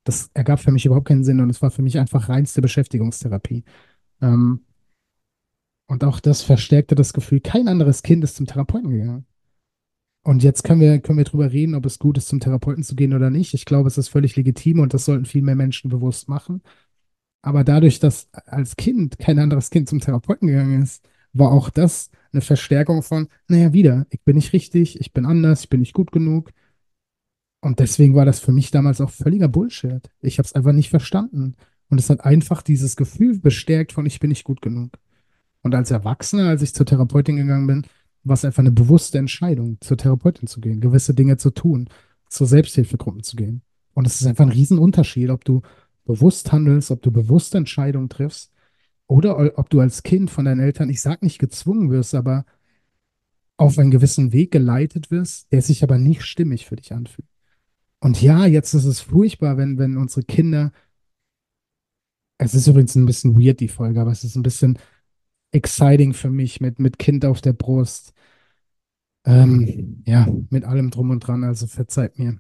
Das 0.05 0.31
ergab 0.35 0.61
für 0.61 0.71
mich 0.71 0.85
überhaupt 0.87 1.09
keinen 1.09 1.25
Sinn 1.25 1.41
und 1.41 1.51
es 1.51 1.63
war 1.63 1.71
für 1.71 1.83
mich 1.83 1.99
einfach 1.99 2.29
reinste 2.29 2.61
Beschäftigungstherapie. 2.61 3.65
Ähm, 4.21 4.61
und 5.87 6.05
auch 6.05 6.21
das 6.21 6.43
verstärkte 6.43 6.95
das 6.95 7.15
Gefühl, 7.15 7.41
kein 7.41 7.67
anderes 7.67 8.03
Kind 8.03 8.23
ist 8.23 8.37
zum 8.37 8.47
Therapeuten 8.47 8.91
gegangen. 8.91 9.27
Und 10.23 10.43
jetzt 10.43 10.63
können 10.65 10.83
wir, 10.83 10.99
können 10.99 11.17
wir 11.17 11.25
drüber 11.25 11.51
reden, 11.53 11.75
ob 11.75 11.87
es 11.87 11.99
gut 11.99 12.19
ist, 12.19 12.29
zum 12.29 12.41
Therapeuten 12.41 12.83
zu 12.85 12.95
gehen 12.95 13.15
oder 13.15 13.31
nicht. 13.31 13.55
Ich 13.55 13.65
glaube, 13.65 13.89
es 13.89 13.97
ist 13.97 14.09
völlig 14.09 14.37
legitim 14.37 14.81
und 14.81 14.93
das 14.93 15.07
sollten 15.07 15.25
viel 15.25 15.43
mehr 15.43 15.57
Menschen 15.57 15.91
bewusst 15.91 16.29
machen. 16.29 16.61
Aber 17.41 17.65
dadurch, 17.65 17.99
dass 17.99 18.29
als 18.33 18.77
Kind 18.77 19.19
kein 19.19 19.39
anderes 19.39 19.71
Kind 19.71 19.89
zum 19.89 20.01
Therapeuten 20.01 20.49
gegangen 20.49 20.83
ist, 20.83 21.09
war 21.39 21.53
auch 21.53 21.71
das 21.71 22.11
eine 22.33 22.43
Verstärkung 22.43 23.03
von, 23.03 23.29
naja, 23.47 23.73
wieder, 23.73 24.07
ich 24.11 24.23
bin 24.23 24.37
nicht 24.37 24.53
richtig, 24.53 25.01
ich 25.01 25.13
bin 25.13 25.25
anders, 25.25 25.63
ich 25.63 25.69
bin 25.69 25.81
nicht 25.81 25.95
gut 25.95 26.13
genug. 26.13 26.51
Und 27.61 27.81
deswegen 27.81 28.15
war 28.15 28.25
das 28.25 28.41
für 28.41 28.53
mich 28.53 28.71
damals 28.71 29.01
auch 29.01 29.11
völliger 29.11 29.49
Bullshit. 29.49 30.11
Ich 30.21 30.39
habe 30.39 30.47
es 30.47 30.53
einfach 30.53 30.73
nicht 30.73 30.91
verstanden. 30.91 31.57
Und 31.91 31.99
es 31.99 32.11
hat 32.11 32.25
einfach 32.25 32.63
dieses 32.63 32.97
Gefühl 32.97 33.39
bestärkt 33.39 33.93
von, 33.93 34.07
ich 34.07 34.21
bin 34.21 34.29
nicht 34.29 34.45
gut 34.45 34.61
genug. 34.61 34.93
Und 35.63 35.75
als 35.75 35.91
Erwachsener, 35.91 36.49
als 36.49 36.63
ich 36.63 36.75
zur 36.75 36.87
Therapeutin 36.87 37.37
gegangen 37.37 37.67
bin, 37.67 37.87
war 38.25 38.35
es 38.35 38.45
einfach 38.45 38.61
eine 38.61 38.71
bewusste 38.71 39.19
Entscheidung, 39.19 39.79
zur 39.81 39.97
Therapeutin 39.97 40.47
zu 40.47 40.61
gehen, 40.61 40.81
gewisse 40.81 41.15
Dinge 41.15 41.37
zu 41.37 41.51
tun, 41.51 41.89
zur 42.29 42.47
Selbsthilfegruppen 42.47 43.23
zu 43.23 43.37
gehen. 43.37 43.63
Und 43.95 44.07
es 44.07 44.21
ist 44.21 44.27
einfach 44.27 44.45
ein 44.45 44.53
Riesenunterschied, 44.53 45.31
ob 45.31 45.45
du 45.45 45.63
bewusst 46.05 46.53
handelst, 46.53 46.91
ob 46.91 47.03
du 47.03 47.11
bewusste 47.11 47.59
Entscheidungen 47.59 48.09
triffst 48.09 48.53
oder 49.09 49.59
ob 49.59 49.71
du 49.71 49.81
als 49.81 50.03
Kind 50.03 50.31
von 50.31 50.45
deinen 50.45 50.61
Eltern, 50.61 50.91
ich 50.91 51.01
sag 51.01 51.23
nicht 51.23 51.39
gezwungen 51.39 51.91
wirst, 51.91 52.15
aber 52.15 52.45
auf 53.57 53.79
einen 53.79 53.91
gewissen 53.91 54.33
Weg 54.33 54.53
geleitet 54.53 55.11
wirst, 55.11 55.51
der 55.51 55.63
sich 55.63 55.83
aber 55.83 55.99
nicht 55.99 56.23
stimmig 56.23 56.67
für 56.67 56.77
dich 56.77 56.93
anfühlt. 56.93 57.27
Und 58.01 58.23
ja, 58.23 58.47
jetzt 58.47 58.75
ist 58.75 58.85
es 58.85 59.01
furchtbar, 59.01 59.57
wenn, 59.57 59.79
wenn 59.79 59.97
unsere 59.97 60.25
Kinder, 60.25 60.73
es 62.37 62.55
ist 62.55 62.69
übrigens 62.69 62.95
ein 62.95 63.07
bisschen 63.07 63.41
weird, 63.41 63.61
die 63.61 63.69
Folge, 63.69 64.01
aber 64.01 64.13
es 64.13 64.23
ist 64.23 64.37
ein 64.37 64.43
bisschen 64.43 64.79
exciting 65.51 66.13
für 66.13 66.31
mich 66.31 66.61
mit, 66.61 66.79
mit 66.79 66.99
Kind 66.99 67.25
auf 67.25 67.41
der 67.41 67.55
Brust. 67.55 68.13
Ähm, 69.25 70.05
ja, 70.07 70.29
mit 70.51 70.65
allem 70.65 70.91
drum 70.91 71.11
und 71.11 71.21
dran, 71.21 71.45
also 71.45 71.67
verzeiht 71.67 72.19
mir. 72.19 72.39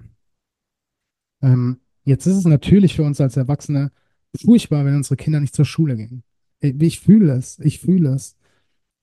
Ähm, 1.42 1.80
jetzt 2.04 2.26
ist 2.26 2.36
es 2.36 2.44
natürlich 2.44 2.94
für 2.94 3.02
uns 3.02 3.20
als 3.20 3.36
Erwachsene 3.36 3.90
furchtbar, 4.36 4.84
wenn 4.84 4.96
unsere 4.96 5.16
Kinder 5.16 5.40
nicht 5.40 5.54
zur 5.54 5.64
Schule 5.64 5.96
gehen. 5.96 6.22
Ich 6.60 7.00
fühle 7.00 7.32
es, 7.34 7.58
ich 7.60 7.80
fühle 7.80 8.10
es. 8.10 8.36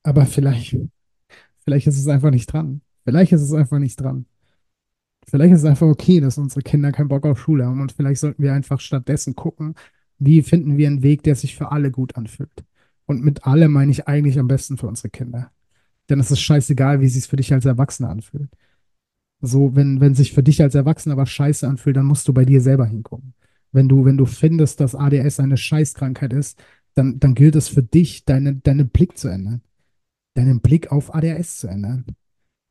Aber 0.03 0.25
vielleicht, 0.25 0.77
vielleicht 1.63 1.87
ist 1.87 1.99
es 1.99 2.07
einfach 2.07 2.31
nicht 2.31 2.47
dran. 2.47 2.81
Vielleicht 3.03 3.31
ist 3.31 3.41
es 3.41 3.53
einfach 3.53 3.79
nicht 3.79 3.99
dran. 3.99 4.25
Vielleicht 5.27 5.53
ist 5.53 5.61
es 5.61 5.65
einfach 5.65 5.87
okay, 5.87 6.19
dass 6.19 6.37
unsere 6.37 6.61
Kinder 6.61 6.91
keinen 6.91 7.07
Bock 7.07 7.25
auf 7.25 7.39
Schule 7.39 7.65
haben 7.65 7.81
und 7.81 7.91
vielleicht 7.91 8.21
sollten 8.21 8.43
wir 8.43 8.53
einfach 8.53 8.79
stattdessen 8.79 9.35
gucken, 9.35 9.73
wie 10.19 10.43
finden 10.43 10.77
wir 10.77 10.87
einen 10.87 11.01
Weg, 11.03 11.23
der 11.23 11.35
sich 11.35 11.55
für 11.55 11.71
alle 11.71 11.91
gut 11.91 12.15
anfühlt. 12.15 12.63
Und 13.05 13.23
mit 13.23 13.45
alle 13.45 13.67
meine 13.67 13.91
ich 13.91 14.07
eigentlich 14.07 14.39
am 14.39 14.47
besten 14.47 14.77
für 14.77 14.87
unsere 14.87 15.09
Kinder. 15.09 15.51
Denn 16.09 16.19
es 16.19 16.31
ist 16.31 16.41
scheißegal, 16.41 17.01
wie 17.01 17.05
es 17.05 17.25
für 17.25 17.35
dich 17.35 17.53
als 17.53 17.65
Erwachsener 17.65 18.09
anfühlt. 18.09 18.49
So, 19.41 19.75
wenn, 19.75 19.99
wenn 19.99 20.15
sich 20.15 20.33
für 20.33 20.43
dich 20.43 20.61
als 20.61 20.75
Erwachsener 20.75 21.17
was 21.17 21.29
scheiße 21.29 21.67
anfühlt, 21.67 21.97
dann 21.97 22.05
musst 22.05 22.27
du 22.27 22.33
bei 22.33 22.45
dir 22.45 22.61
selber 22.61 22.85
hingucken. 22.85 23.33
Wenn 23.71 23.89
du, 23.89 24.05
wenn 24.05 24.17
du 24.17 24.25
findest, 24.25 24.79
dass 24.79 24.95
ADS 24.95 25.39
eine 25.39 25.57
Scheißkrankheit 25.57 26.33
ist, 26.33 26.61
dann, 26.95 27.19
dann 27.19 27.35
gilt 27.35 27.55
es 27.55 27.67
für 27.67 27.83
dich, 27.83 28.25
deine, 28.25 28.55
deinen 28.55 28.89
Blick 28.89 29.17
zu 29.17 29.27
ändern. 29.27 29.61
Deinen 30.33 30.61
Blick 30.61 30.91
auf 30.91 31.13
ADHS 31.13 31.57
zu 31.57 31.67
ändern. 31.67 32.05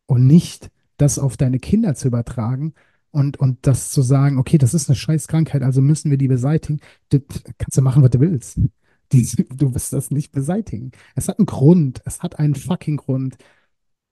Und 0.06 0.26
nicht 0.26 0.70
das 0.96 1.18
auf 1.18 1.36
deine 1.36 1.58
Kinder 1.58 1.94
zu 1.94 2.08
übertragen 2.08 2.74
und, 3.10 3.38
und 3.38 3.66
das 3.66 3.90
zu 3.90 4.02
sagen, 4.02 4.38
okay, 4.38 4.58
das 4.58 4.74
ist 4.74 4.88
eine 4.88 4.96
Scheißkrankheit, 4.96 5.62
also 5.62 5.80
müssen 5.80 6.10
wir 6.10 6.18
die 6.18 6.28
beseitigen. 6.28 6.80
Das 7.10 7.22
kannst 7.58 7.76
du 7.76 7.82
machen, 7.82 8.02
was 8.02 8.10
du 8.10 8.20
willst. 8.20 8.60
Du 9.10 9.72
wirst 9.74 9.92
das 9.92 10.10
nicht 10.10 10.32
beseitigen. 10.32 10.90
Es 11.14 11.28
hat 11.28 11.38
einen 11.38 11.46
Grund, 11.46 12.02
es 12.04 12.24
hat 12.24 12.40
einen 12.40 12.56
fucking 12.56 12.96
Grund, 12.96 13.36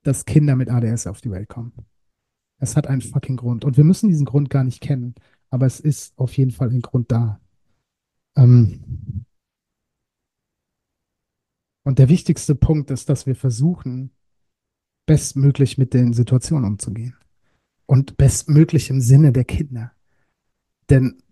dass 0.04 0.26
Kinder 0.26 0.54
mit 0.54 0.70
ADS 0.70 1.08
auf 1.08 1.20
die 1.20 1.30
Welt 1.32 1.48
kommen. 1.48 1.72
Es 2.58 2.76
hat 2.76 2.86
einen 2.86 3.00
fucking 3.00 3.36
Grund. 3.36 3.64
Und 3.64 3.76
wir 3.76 3.82
müssen 3.82 4.08
diesen 4.08 4.26
Grund 4.26 4.48
gar 4.48 4.62
nicht 4.62 4.80
kennen, 4.80 5.16
aber 5.50 5.66
es 5.66 5.80
ist 5.80 6.16
auf 6.16 6.36
jeden 6.36 6.52
Fall 6.52 6.70
ein 6.70 6.82
Grund 6.82 7.10
da. 7.10 7.40
Ähm, 8.36 9.24
und 11.84 11.98
der 11.98 12.08
wichtigste 12.08 12.54
Punkt 12.54 12.90
ist, 12.90 13.08
dass 13.08 13.26
wir 13.26 13.34
versuchen, 13.34 14.12
bestmöglich 15.06 15.78
mit 15.78 15.94
den 15.94 16.12
Situationen 16.12 16.64
umzugehen. 16.64 17.16
Und 17.86 18.16
bestmöglich 18.16 18.90
im 18.90 19.00
Sinne 19.00 19.32
der 19.32 19.44
Kinder. 19.44 19.92
Denn 20.88 21.22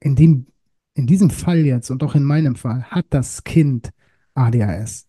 in, 0.00 0.16
dem, 0.16 0.46
in 0.94 1.06
diesem 1.06 1.30
Fall 1.30 1.64
jetzt 1.66 1.90
und 1.90 2.02
auch 2.02 2.14
in 2.14 2.24
meinem 2.24 2.56
Fall 2.56 2.84
hat 2.84 3.06
das 3.10 3.44
Kind 3.44 3.90
ADHS. 4.34 5.06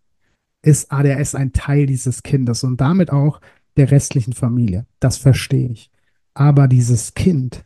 Ist 0.61 0.91
ADHS 0.91 1.35
ein 1.35 1.53
Teil 1.53 1.85
dieses 1.85 2.21
Kindes 2.21 2.63
und 2.63 2.81
damit 2.81 3.11
auch 3.11 3.39
der 3.77 3.91
restlichen 3.91 4.33
Familie. 4.33 4.85
Das 4.99 5.17
verstehe 5.17 5.69
ich. 5.69 5.89
Aber 6.33 6.67
dieses 6.67 7.13
Kind 7.13 7.65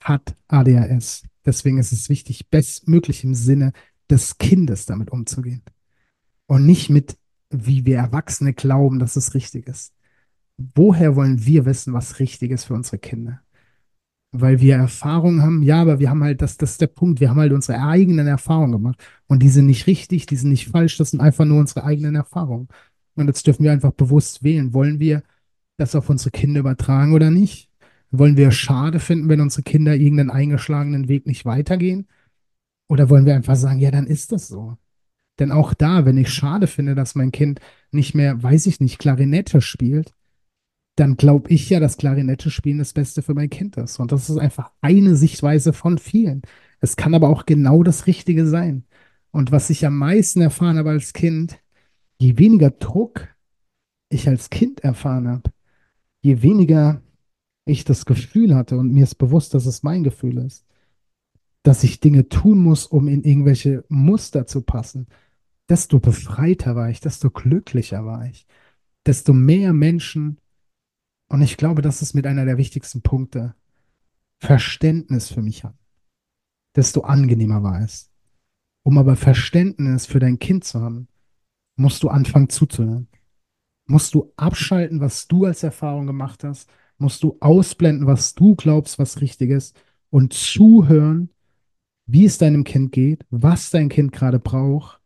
hat 0.00 0.36
ADHS. 0.48 1.24
Deswegen 1.46 1.78
ist 1.78 1.92
es 1.92 2.08
wichtig, 2.08 2.50
bestmöglich 2.50 3.24
im 3.24 3.34
Sinne 3.34 3.72
des 4.10 4.38
Kindes 4.38 4.86
damit 4.86 5.10
umzugehen. 5.10 5.62
Und 6.46 6.66
nicht 6.66 6.90
mit, 6.90 7.16
wie 7.50 7.84
wir 7.86 7.98
Erwachsene 7.98 8.52
glauben, 8.52 8.98
dass 8.98 9.16
es 9.16 9.34
richtig 9.34 9.66
ist. 9.66 9.94
Woher 10.74 11.16
wollen 11.16 11.44
wir 11.44 11.64
wissen, 11.64 11.94
was 11.94 12.18
richtig 12.20 12.50
ist 12.50 12.64
für 12.64 12.74
unsere 12.74 12.98
Kinder? 12.98 13.40
Weil 14.32 14.60
wir 14.60 14.76
Erfahrungen 14.76 15.42
haben, 15.42 15.62
ja, 15.62 15.80
aber 15.80 16.00
wir 16.00 16.10
haben 16.10 16.22
halt, 16.22 16.42
das, 16.42 16.56
das 16.56 16.72
ist 16.72 16.80
der 16.80 16.88
Punkt, 16.88 17.20
wir 17.20 17.30
haben 17.30 17.38
halt 17.38 17.52
unsere 17.52 17.80
eigenen 17.80 18.26
Erfahrungen 18.26 18.72
gemacht. 18.72 19.02
Und 19.26 19.42
die 19.42 19.48
sind 19.48 19.66
nicht 19.66 19.86
richtig, 19.86 20.26
die 20.26 20.36
sind 20.36 20.50
nicht 20.50 20.68
falsch, 20.68 20.96
das 20.96 21.10
sind 21.10 21.20
einfach 21.20 21.44
nur 21.44 21.60
unsere 21.60 21.84
eigenen 21.84 22.16
Erfahrungen. 22.16 22.68
Und 23.14 23.26
jetzt 23.28 23.46
dürfen 23.46 23.62
wir 23.64 23.72
einfach 23.72 23.92
bewusst 23.92 24.42
wählen. 24.42 24.74
Wollen 24.74 24.98
wir 24.98 25.22
das 25.76 25.94
auf 25.94 26.10
unsere 26.10 26.30
Kinder 26.30 26.60
übertragen 26.60 27.12
oder 27.14 27.30
nicht? 27.30 27.70
Wollen 28.10 28.36
wir 28.36 28.50
schade 28.50 29.00
finden, 29.00 29.28
wenn 29.28 29.40
unsere 29.40 29.62
Kinder 29.62 29.94
irgendeinen 29.94 30.30
eingeschlagenen 30.30 31.08
Weg 31.08 31.26
nicht 31.26 31.44
weitergehen? 31.44 32.06
Oder 32.88 33.10
wollen 33.10 33.26
wir 33.26 33.34
einfach 33.34 33.56
sagen, 33.56 33.78
ja, 33.78 33.90
dann 33.90 34.06
ist 34.06 34.32
das 34.32 34.48
so? 34.48 34.76
Denn 35.38 35.50
auch 35.50 35.74
da, 35.74 36.04
wenn 36.04 36.16
ich 36.16 36.30
schade 36.30 36.66
finde, 36.66 36.94
dass 36.94 37.14
mein 37.14 37.32
Kind 37.32 37.60
nicht 37.90 38.14
mehr, 38.14 38.42
weiß 38.42 38.66
ich 38.66 38.80
nicht, 38.80 38.98
Klarinette 38.98 39.60
spielt, 39.60 40.14
dann 40.96 41.16
glaube 41.16 41.50
ich 41.50 41.68
ja, 41.70 41.80
dass 41.80 41.96
Klarinette 41.96 42.50
spielen 42.50 42.78
das 42.78 42.92
Beste 42.92 43.22
für 43.22 43.34
mein 43.34 43.50
Kind 43.50 43.76
ist. 43.76 43.98
Und 43.98 44.12
das 44.12 44.30
ist 44.30 44.38
einfach 44.38 44.70
eine 44.80 45.16
Sichtweise 45.16 45.72
von 45.72 45.98
vielen. 45.98 46.42
Es 46.80 46.96
kann 46.96 47.14
aber 47.14 47.30
auch 47.30 47.46
genau 47.46 47.82
das 47.82 48.06
Richtige 48.06 48.46
sein. 48.46 48.84
Und 49.32 49.50
was 49.50 49.70
ich 49.70 49.84
am 49.86 49.98
meisten 49.98 50.40
erfahren 50.40 50.78
habe 50.78 50.90
als 50.90 51.12
Kind, 51.12 51.58
je 52.18 52.38
weniger 52.38 52.70
Druck 52.70 53.28
ich 54.08 54.28
als 54.28 54.50
Kind 54.50 54.80
erfahren 54.84 55.26
habe, 55.26 55.50
je 56.22 56.42
weniger 56.42 57.02
ich 57.64 57.84
das 57.84 58.04
Gefühl 58.04 58.54
hatte 58.54 58.76
und 58.76 58.92
mir 58.92 59.04
ist 59.04 59.16
bewusst, 59.16 59.54
dass 59.54 59.66
es 59.66 59.82
mein 59.82 60.04
Gefühl 60.04 60.38
ist, 60.38 60.64
dass 61.64 61.82
ich 61.82 61.98
Dinge 61.98 62.28
tun 62.28 62.58
muss, 62.58 62.86
um 62.86 63.08
in 63.08 63.24
irgendwelche 63.24 63.84
Muster 63.88 64.46
zu 64.46 64.62
passen, 64.62 65.08
desto 65.68 65.98
befreiter 65.98 66.76
war 66.76 66.90
ich, 66.90 67.00
desto 67.00 67.30
glücklicher 67.30 68.04
war 68.04 68.26
ich, 68.26 68.46
desto 69.06 69.32
mehr 69.32 69.72
Menschen, 69.72 70.38
und 71.28 71.40
ich 71.40 71.56
glaube, 71.56 71.80
das 71.80 72.02
ist 72.02 72.14
mit 72.14 72.26
einer 72.26 72.44
der 72.44 72.58
wichtigsten 72.58 73.00
Punkte, 73.00 73.54
Verständnis 74.40 75.32
für 75.32 75.40
mich 75.40 75.64
haben, 75.64 75.78
desto 76.76 77.00
angenehmer 77.00 77.62
war 77.62 77.80
es. 77.80 78.10
Um 78.82 78.98
aber 78.98 79.16
Verständnis 79.16 80.04
für 80.04 80.18
dein 80.18 80.38
Kind 80.38 80.64
zu 80.64 80.82
haben, 80.82 81.08
musst 81.76 82.02
du 82.02 82.10
anfangen 82.10 82.50
zuzuhören. 82.50 83.08
Musst 83.86 84.14
du 84.14 84.32
abschalten, 84.36 85.00
was 85.00 85.28
du 85.28 85.46
als 85.46 85.62
Erfahrung 85.62 86.06
gemacht 86.06 86.44
hast, 86.44 86.68
musst 86.98 87.22
du 87.22 87.38
ausblenden, 87.40 88.06
was 88.06 88.34
du 88.34 88.54
glaubst, 88.54 88.98
was 88.98 89.22
richtig 89.22 89.50
ist, 89.50 89.74
und 90.10 90.34
zuhören, 90.34 91.30
wie 92.06 92.24
es 92.24 92.38
deinem 92.38 92.64
Kind 92.64 92.92
geht, 92.92 93.24
was 93.30 93.70
dein 93.70 93.88
Kind 93.88 94.12
gerade 94.12 94.38
braucht 94.38 95.00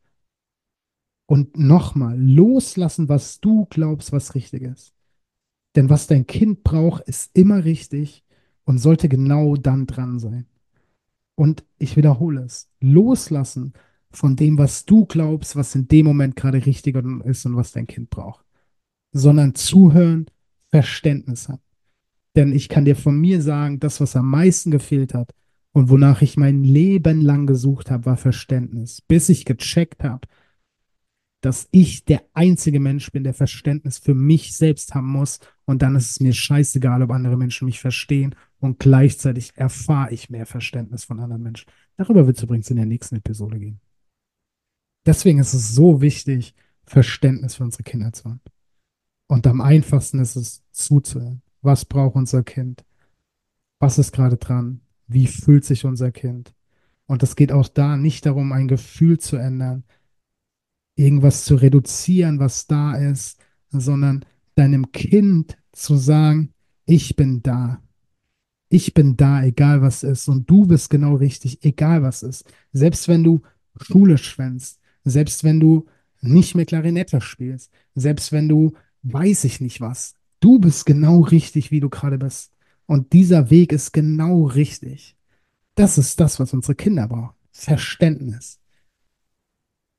und 1.27 1.59
nochmal 1.59 2.19
loslassen, 2.19 3.09
was 3.09 3.41
du 3.41 3.67
glaubst, 3.67 4.13
was 4.13 4.35
richtig 4.35 4.63
ist. 4.63 4.95
Denn 5.77 5.91
was 5.91 6.07
dein 6.07 6.27
Kind 6.27 6.65
braucht, 6.65 7.03
ist 7.03 7.31
immer 7.35 7.65
richtig 7.65 8.25
und 8.65 8.79
sollte 8.79 9.09
genau 9.09 9.57
dann 9.57 9.87
dran 9.87 10.19
sein. 10.19 10.47
Und 11.35 11.65
ich 11.79 11.97
wiederhole 11.97 12.43
es, 12.43 12.69
loslassen 12.81 13.75
von 14.11 14.35
dem, 14.35 14.59
was 14.59 14.87
du 14.87 15.07
glaubst, 15.07 15.55
was 15.55 15.75
in 15.75 15.87
dem 15.87 16.07
Moment 16.07 16.35
gerade 16.35 16.65
richtig 16.65 16.97
ist 17.25 17.47
und 17.47 17.57
was 17.57 17.73
dein 17.73 17.87
Kind 17.87 18.11
braucht, 18.11 18.45
sondern 19.13 19.55
zuhören, 19.55 20.27
Verständnis 20.71 21.49
haben. 21.49 21.63
Denn 22.35 22.53
ich 22.53 22.69
kann 22.69 22.85
dir 22.85 22.97
von 22.97 23.19
mir 23.19 23.41
sagen, 23.41 23.81
das, 23.81 24.01
was 24.01 24.17
am 24.17 24.29
meisten 24.29 24.71
gefehlt 24.71 25.15
hat, 25.15 25.35
und 25.73 25.91
wonach 25.91 26.23
ich 26.23 26.37
mein 26.37 26.65
Leben 26.65 27.21
lang 27.21 27.47
gesucht 27.47 27.91
habe, 27.91 28.07
war 28.07 28.17
Verständnis, 28.17 29.01
bis 29.03 29.29
ich 29.29 29.45
gecheckt 29.45 30.03
habe, 30.03 30.27
dass 31.41 31.69
ich 31.71 32.05
der 32.05 32.25
einzige 32.35 32.81
Mensch 32.81 33.13
bin, 33.13 33.23
der 33.23 33.35
Verständnis 33.35 33.99
für 33.99 34.15
mich 34.15 34.57
selbst 34.57 34.95
haben 34.95 35.11
muss. 35.11 35.39
Und 35.67 35.83
dann 35.83 35.95
ist 35.95 36.11
es 36.11 36.21
mir 36.21 36.33
scheißegal, 36.33 37.03
ob 37.03 37.11
andere 37.11 37.37
Menschen 37.37 37.67
mich 37.67 37.81
verstehen. 37.81 38.35
Und 38.59 38.81
gleichzeitig 38.81 39.53
erfahre 39.55 40.13
ich 40.13 40.31
mehr 40.31 40.47
Verständnis 40.47 41.05
von 41.05 41.21
anderen 41.21 41.43
Menschen. 41.43 41.71
Darüber 41.97 42.27
wird 42.27 42.39
es 42.39 42.43
übrigens 42.43 42.71
in 42.71 42.77
der 42.77 42.87
nächsten 42.87 43.17
Episode 43.17 43.59
gehen. 43.61 43.81
Deswegen 45.07 45.39
ist 45.39 45.55
es 45.55 45.75
so 45.75 46.01
wichtig, 46.01 46.55
Verständnis 46.85 47.57
für 47.57 47.65
unsere 47.65 47.85
Kinder 47.85 48.13
zu 48.13 48.25
haben. 48.25 48.41
Und 49.29 49.47
am 49.47 49.61
einfachsten 49.61 50.19
ist 50.19 50.37
es 50.37 50.65
zuzuhören. 50.73 51.43
Was 51.63 51.85
braucht 51.85 52.17
unser 52.17 52.43
Kind? 52.43 52.85
Was 53.79 53.99
ist 53.99 54.13
gerade 54.13 54.39
dran? 54.39 54.81
Wie 55.09 55.27
fühlt 55.27 55.65
sich 55.65 55.85
unser 55.85 56.13
Kind. 56.13 56.55
Und 57.07 57.23
es 57.23 57.37
geht 57.37 57.53
auch 57.53 57.69
da 57.69 57.97
nicht 57.97 58.27
darum, 58.27 58.53
ein 58.53 58.69
Gefühl 58.69 59.19
zu 59.19 59.37
ändern, 59.37 59.85
irgendwas 60.95 61.45
zu 61.45 61.55
reduzieren, 61.55 62.39
was 62.39 62.67
da 62.67 62.95
ist, 62.97 63.41
sondern 63.71 64.25
deinem 64.55 64.93
Kind 64.93 65.57
zu 65.73 65.97
sagen, 65.97 66.53
ich 66.85 67.17
bin 67.17 67.43
da. 67.43 67.83
Ich 68.69 68.93
bin 68.93 69.17
da, 69.17 69.43
egal 69.43 69.81
was 69.81 70.03
ist. 70.03 70.29
Und 70.29 70.51
du 70.51 70.67
bist 70.67 70.91
genau 70.91 71.15
richtig, 71.15 71.65
egal 71.65 72.03
was 72.03 72.23
ist. 72.23 72.45
Selbst 72.73 73.09
wenn 73.09 73.25
du 73.25 73.41
Schule 73.81 74.19
schwänzt, 74.19 74.81
selbst 75.05 75.45
wenn 75.45 75.61
du 75.61 75.87
nicht 76.21 76.55
mehr 76.55 76.67
Klarinette 76.67 77.21
spielst, 77.21 77.73
selbst 77.95 78.33
wenn 78.33 78.49
du 78.49 78.75
weiß 79.03 79.45
ich 79.45 79.61
nicht 79.61 79.81
was. 79.81 80.15
Du 80.41 80.59
bist 80.59 80.87
genau 80.87 81.21
richtig, 81.21 81.71
wie 81.71 81.81
du 81.81 81.89
gerade 81.89 82.19
bist. 82.19 82.53
Und 82.89 83.13
dieser 83.13 83.51
Weg 83.51 83.73
ist 83.73 83.93
genau 83.93 84.45
richtig. 84.45 85.15
Das 85.75 85.99
ist 85.99 86.19
das, 86.21 86.41
was 86.41 86.55
unsere 86.55 86.75
Kinder 86.75 87.07
brauchen. 87.07 87.37
Verständnis. 87.53 88.61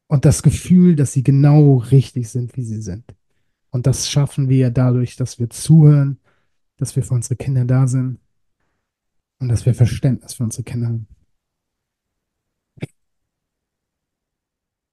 Und 0.07 0.25
das 0.25 0.41
Gefühl, 0.41 0.95
dass 0.95 1.13
sie 1.13 1.21
genau 1.21 1.77
richtig 1.77 2.29
sind, 2.29 2.57
wie 2.57 2.63
sie 2.63 2.81
sind. 2.81 3.15
Und 3.69 3.85
das 3.85 4.09
schaffen 4.09 4.49
wir 4.49 4.71
dadurch, 4.71 5.15
dass 5.15 5.37
wir 5.37 5.51
zuhören, 5.51 6.19
dass 6.77 6.95
wir 6.95 7.03
für 7.03 7.13
unsere 7.13 7.35
Kinder 7.35 7.63
da 7.63 7.85
sind 7.87 8.19
und 9.37 9.49
dass 9.49 9.67
wir 9.67 9.75
Verständnis 9.75 10.33
für 10.33 10.43
unsere 10.45 10.63
Kinder 10.63 10.87
haben. 10.87 11.07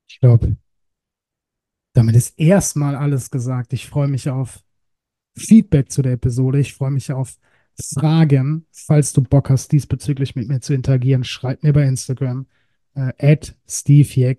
Ich 0.07 0.21
glaube, 0.21 0.59
damit 1.95 2.15
ist 2.15 2.39
erstmal 2.39 2.95
alles 2.95 3.31
gesagt. 3.31 3.73
Ich 3.73 3.89
freue 3.89 4.09
mich 4.09 4.29
auf 4.29 4.63
Feedback 5.35 5.91
zu 5.91 6.03
der 6.03 6.13
Episode. 6.13 6.61
Ich 6.61 6.75
freue 6.75 6.91
mich 6.91 7.11
auf 7.11 7.39
Fragen. 7.81 8.67
Falls 8.73 9.13
du 9.13 9.23
Bock 9.23 9.51
hast, 9.51 9.73
diesbezüglich 9.73 10.37
mit 10.37 10.49
mir 10.49 10.61
zu 10.61 10.75
interagieren, 10.75 11.25
schreib 11.25 11.63
mir 11.63 11.73
bei 11.73 11.85
Instagram. 11.85 12.47
Äh, 12.95 13.37
Steve 13.69 14.37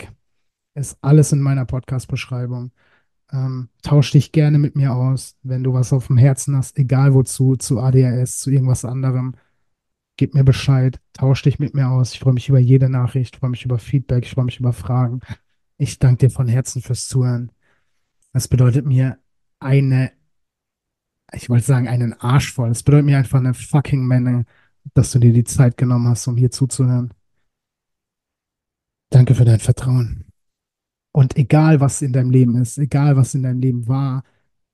Ist 0.73 0.97
alles 1.01 1.31
in 1.31 1.41
meiner 1.41 1.65
Podcast-Beschreibung. 1.65 2.71
Ähm, 3.31 3.69
tausch 3.81 4.11
dich 4.11 4.31
gerne 4.31 4.57
mit 4.57 4.75
mir 4.75 4.93
aus, 4.93 5.35
wenn 5.43 5.63
du 5.63 5.73
was 5.73 5.91
auf 5.91 6.07
dem 6.07 6.17
Herzen 6.17 6.55
hast, 6.55 6.77
egal 6.77 7.13
wozu, 7.13 7.57
zu 7.57 7.79
ADHS, 7.79 8.39
zu 8.39 8.51
irgendwas 8.51 8.85
anderem. 8.85 9.35
Gib 10.15 10.33
mir 10.33 10.43
Bescheid, 10.43 10.99
tausch 11.13 11.43
dich 11.43 11.59
mit 11.59 11.75
mir 11.75 11.89
aus. 11.89 12.13
Ich 12.13 12.19
freue 12.19 12.33
mich 12.33 12.49
über 12.49 12.59
jede 12.59 12.89
Nachricht, 12.89 13.35
freue 13.35 13.51
mich 13.51 13.65
über 13.65 13.79
Feedback, 13.79 14.25
ich 14.25 14.31
freue 14.31 14.45
mich 14.45 14.59
über 14.59 14.73
Fragen. 14.73 15.19
Ich 15.77 15.99
danke 15.99 16.27
dir 16.27 16.31
von 16.31 16.47
Herzen 16.47 16.81
fürs 16.81 17.07
Zuhören. 17.07 17.51
Es 18.33 18.47
bedeutet 18.47 18.85
mir 18.85 19.19
eine, 19.59 20.11
ich 21.33 21.49
wollte 21.49 21.65
sagen, 21.65 21.87
einen 21.87 22.13
Arsch 22.13 22.53
voll. 22.53 22.69
Es 22.69 22.83
bedeutet 22.83 23.05
mir 23.05 23.17
einfach 23.17 23.39
eine 23.39 23.53
fucking 23.53 24.05
Menge, 24.05 24.45
dass 24.93 25.11
du 25.11 25.19
dir 25.19 25.33
die 25.33 25.43
Zeit 25.43 25.77
genommen 25.77 26.07
hast, 26.07 26.27
um 26.27 26.37
hier 26.37 26.51
zuzuhören. 26.51 27.13
Danke 29.09 29.35
für 29.35 29.45
dein 29.45 29.59
Vertrauen. 29.59 30.25
Und 31.13 31.35
egal, 31.37 31.79
was 31.79 32.01
in 32.01 32.13
deinem 32.13 32.31
Leben 32.31 32.55
ist, 32.61 32.77
egal, 32.77 33.15
was 33.15 33.33
in 33.33 33.43
deinem 33.43 33.59
Leben 33.59 33.87
war, 33.87 34.23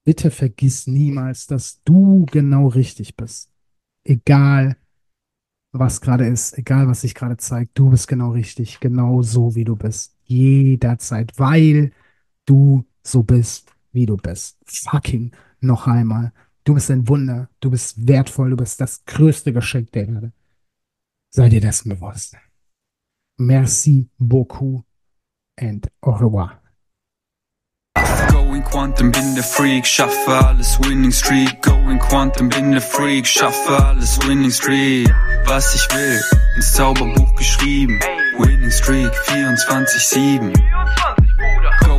bitte 0.04 0.30
vergiss 0.32 0.88
niemals, 0.88 1.48
dass 1.48 1.82
du 1.84 2.26
genau 2.26 2.68
richtig 2.68 3.16
bist. 3.16 3.50
Egal, 4.04 4.76
was 5.72 6.02
gerade 6.02 6.28
ist, 6.28 6.58
egal, 6.58 6.88
was 6.88 7.02
sich 7.02 7.16
gerade 7.16 7.38
zeigt, 7.38 7.78
du 7.78 7.90
bist 7.90 8.08
genau 8.08 8.32
richtig, 8.32 8.80
genau 8.80 9.22
so, 9.22 9.56
wie 9.56 9.64
du 9.64 9.76
bist 9.76 10.16
jederzeit, 10.26 11.38
weil 11.40 11.92
du 12.46 12.86
so 13.04 13.24
bist, 13.24 13.72
wie 13.92 14.06
du 14.06 14.18
bist. 14.18 14.58
Fucking 14.66 15.32
noch 15.64 15.88
einmal. 15.88 16.32
Du 16.64 16.74
bist 16.74 16.90
ein 16.92 17.08
Wunder, 17.08 17.50
du 17.60 17.72
bist 17.72 18.08
wertvoll, 18.08 18.52
du 18.52 18.58
bist 18.58 18.80
das 18.80 19.04
größte 19.06 19.52
Geschenk 19.52 19.92
der 19.92 20.08
Erde. 20.08 20.34
Sei 21.30 21.50
dir 21.50 21.62
dessen 21.62 21.90
bewusst. 21.90 22.38
Merci 23.38 24.10
beaucoup 24.18 24.86
and 25.60 25.90
au 26.02 26.12
revoir. 26.12 26.62
Going 28.32 28.64
Quantum, 28.64 29.12
bin 29.12 29.36
der 29.36 29.44
Freak, 29.44 29.86
schaffe 29.86 30.32
alles 30.32 30.80
Winning 30.82 31.12
Streak. 31.12 31.62
Going 31.62 32.00
Quantum, 32.00 32.50
bin 32.50 32.72
der 32.72 32.82
Freak, 32.82 33.26
schaffe 33.26 33.84
alles 33.86 34.20
Winning 34.28 34.52
Streak. 34.52 35.10
Was 35.46 35.76
ich 35.76 35.96
will, 35.96 36.22
ins 36.56 36.74
Zauberbuch 36.74 37.36
geschrieben. 37.36 38.00
Winning 38.38 38.72
Streak 38.72 39.12
24-7. 39.28 41.23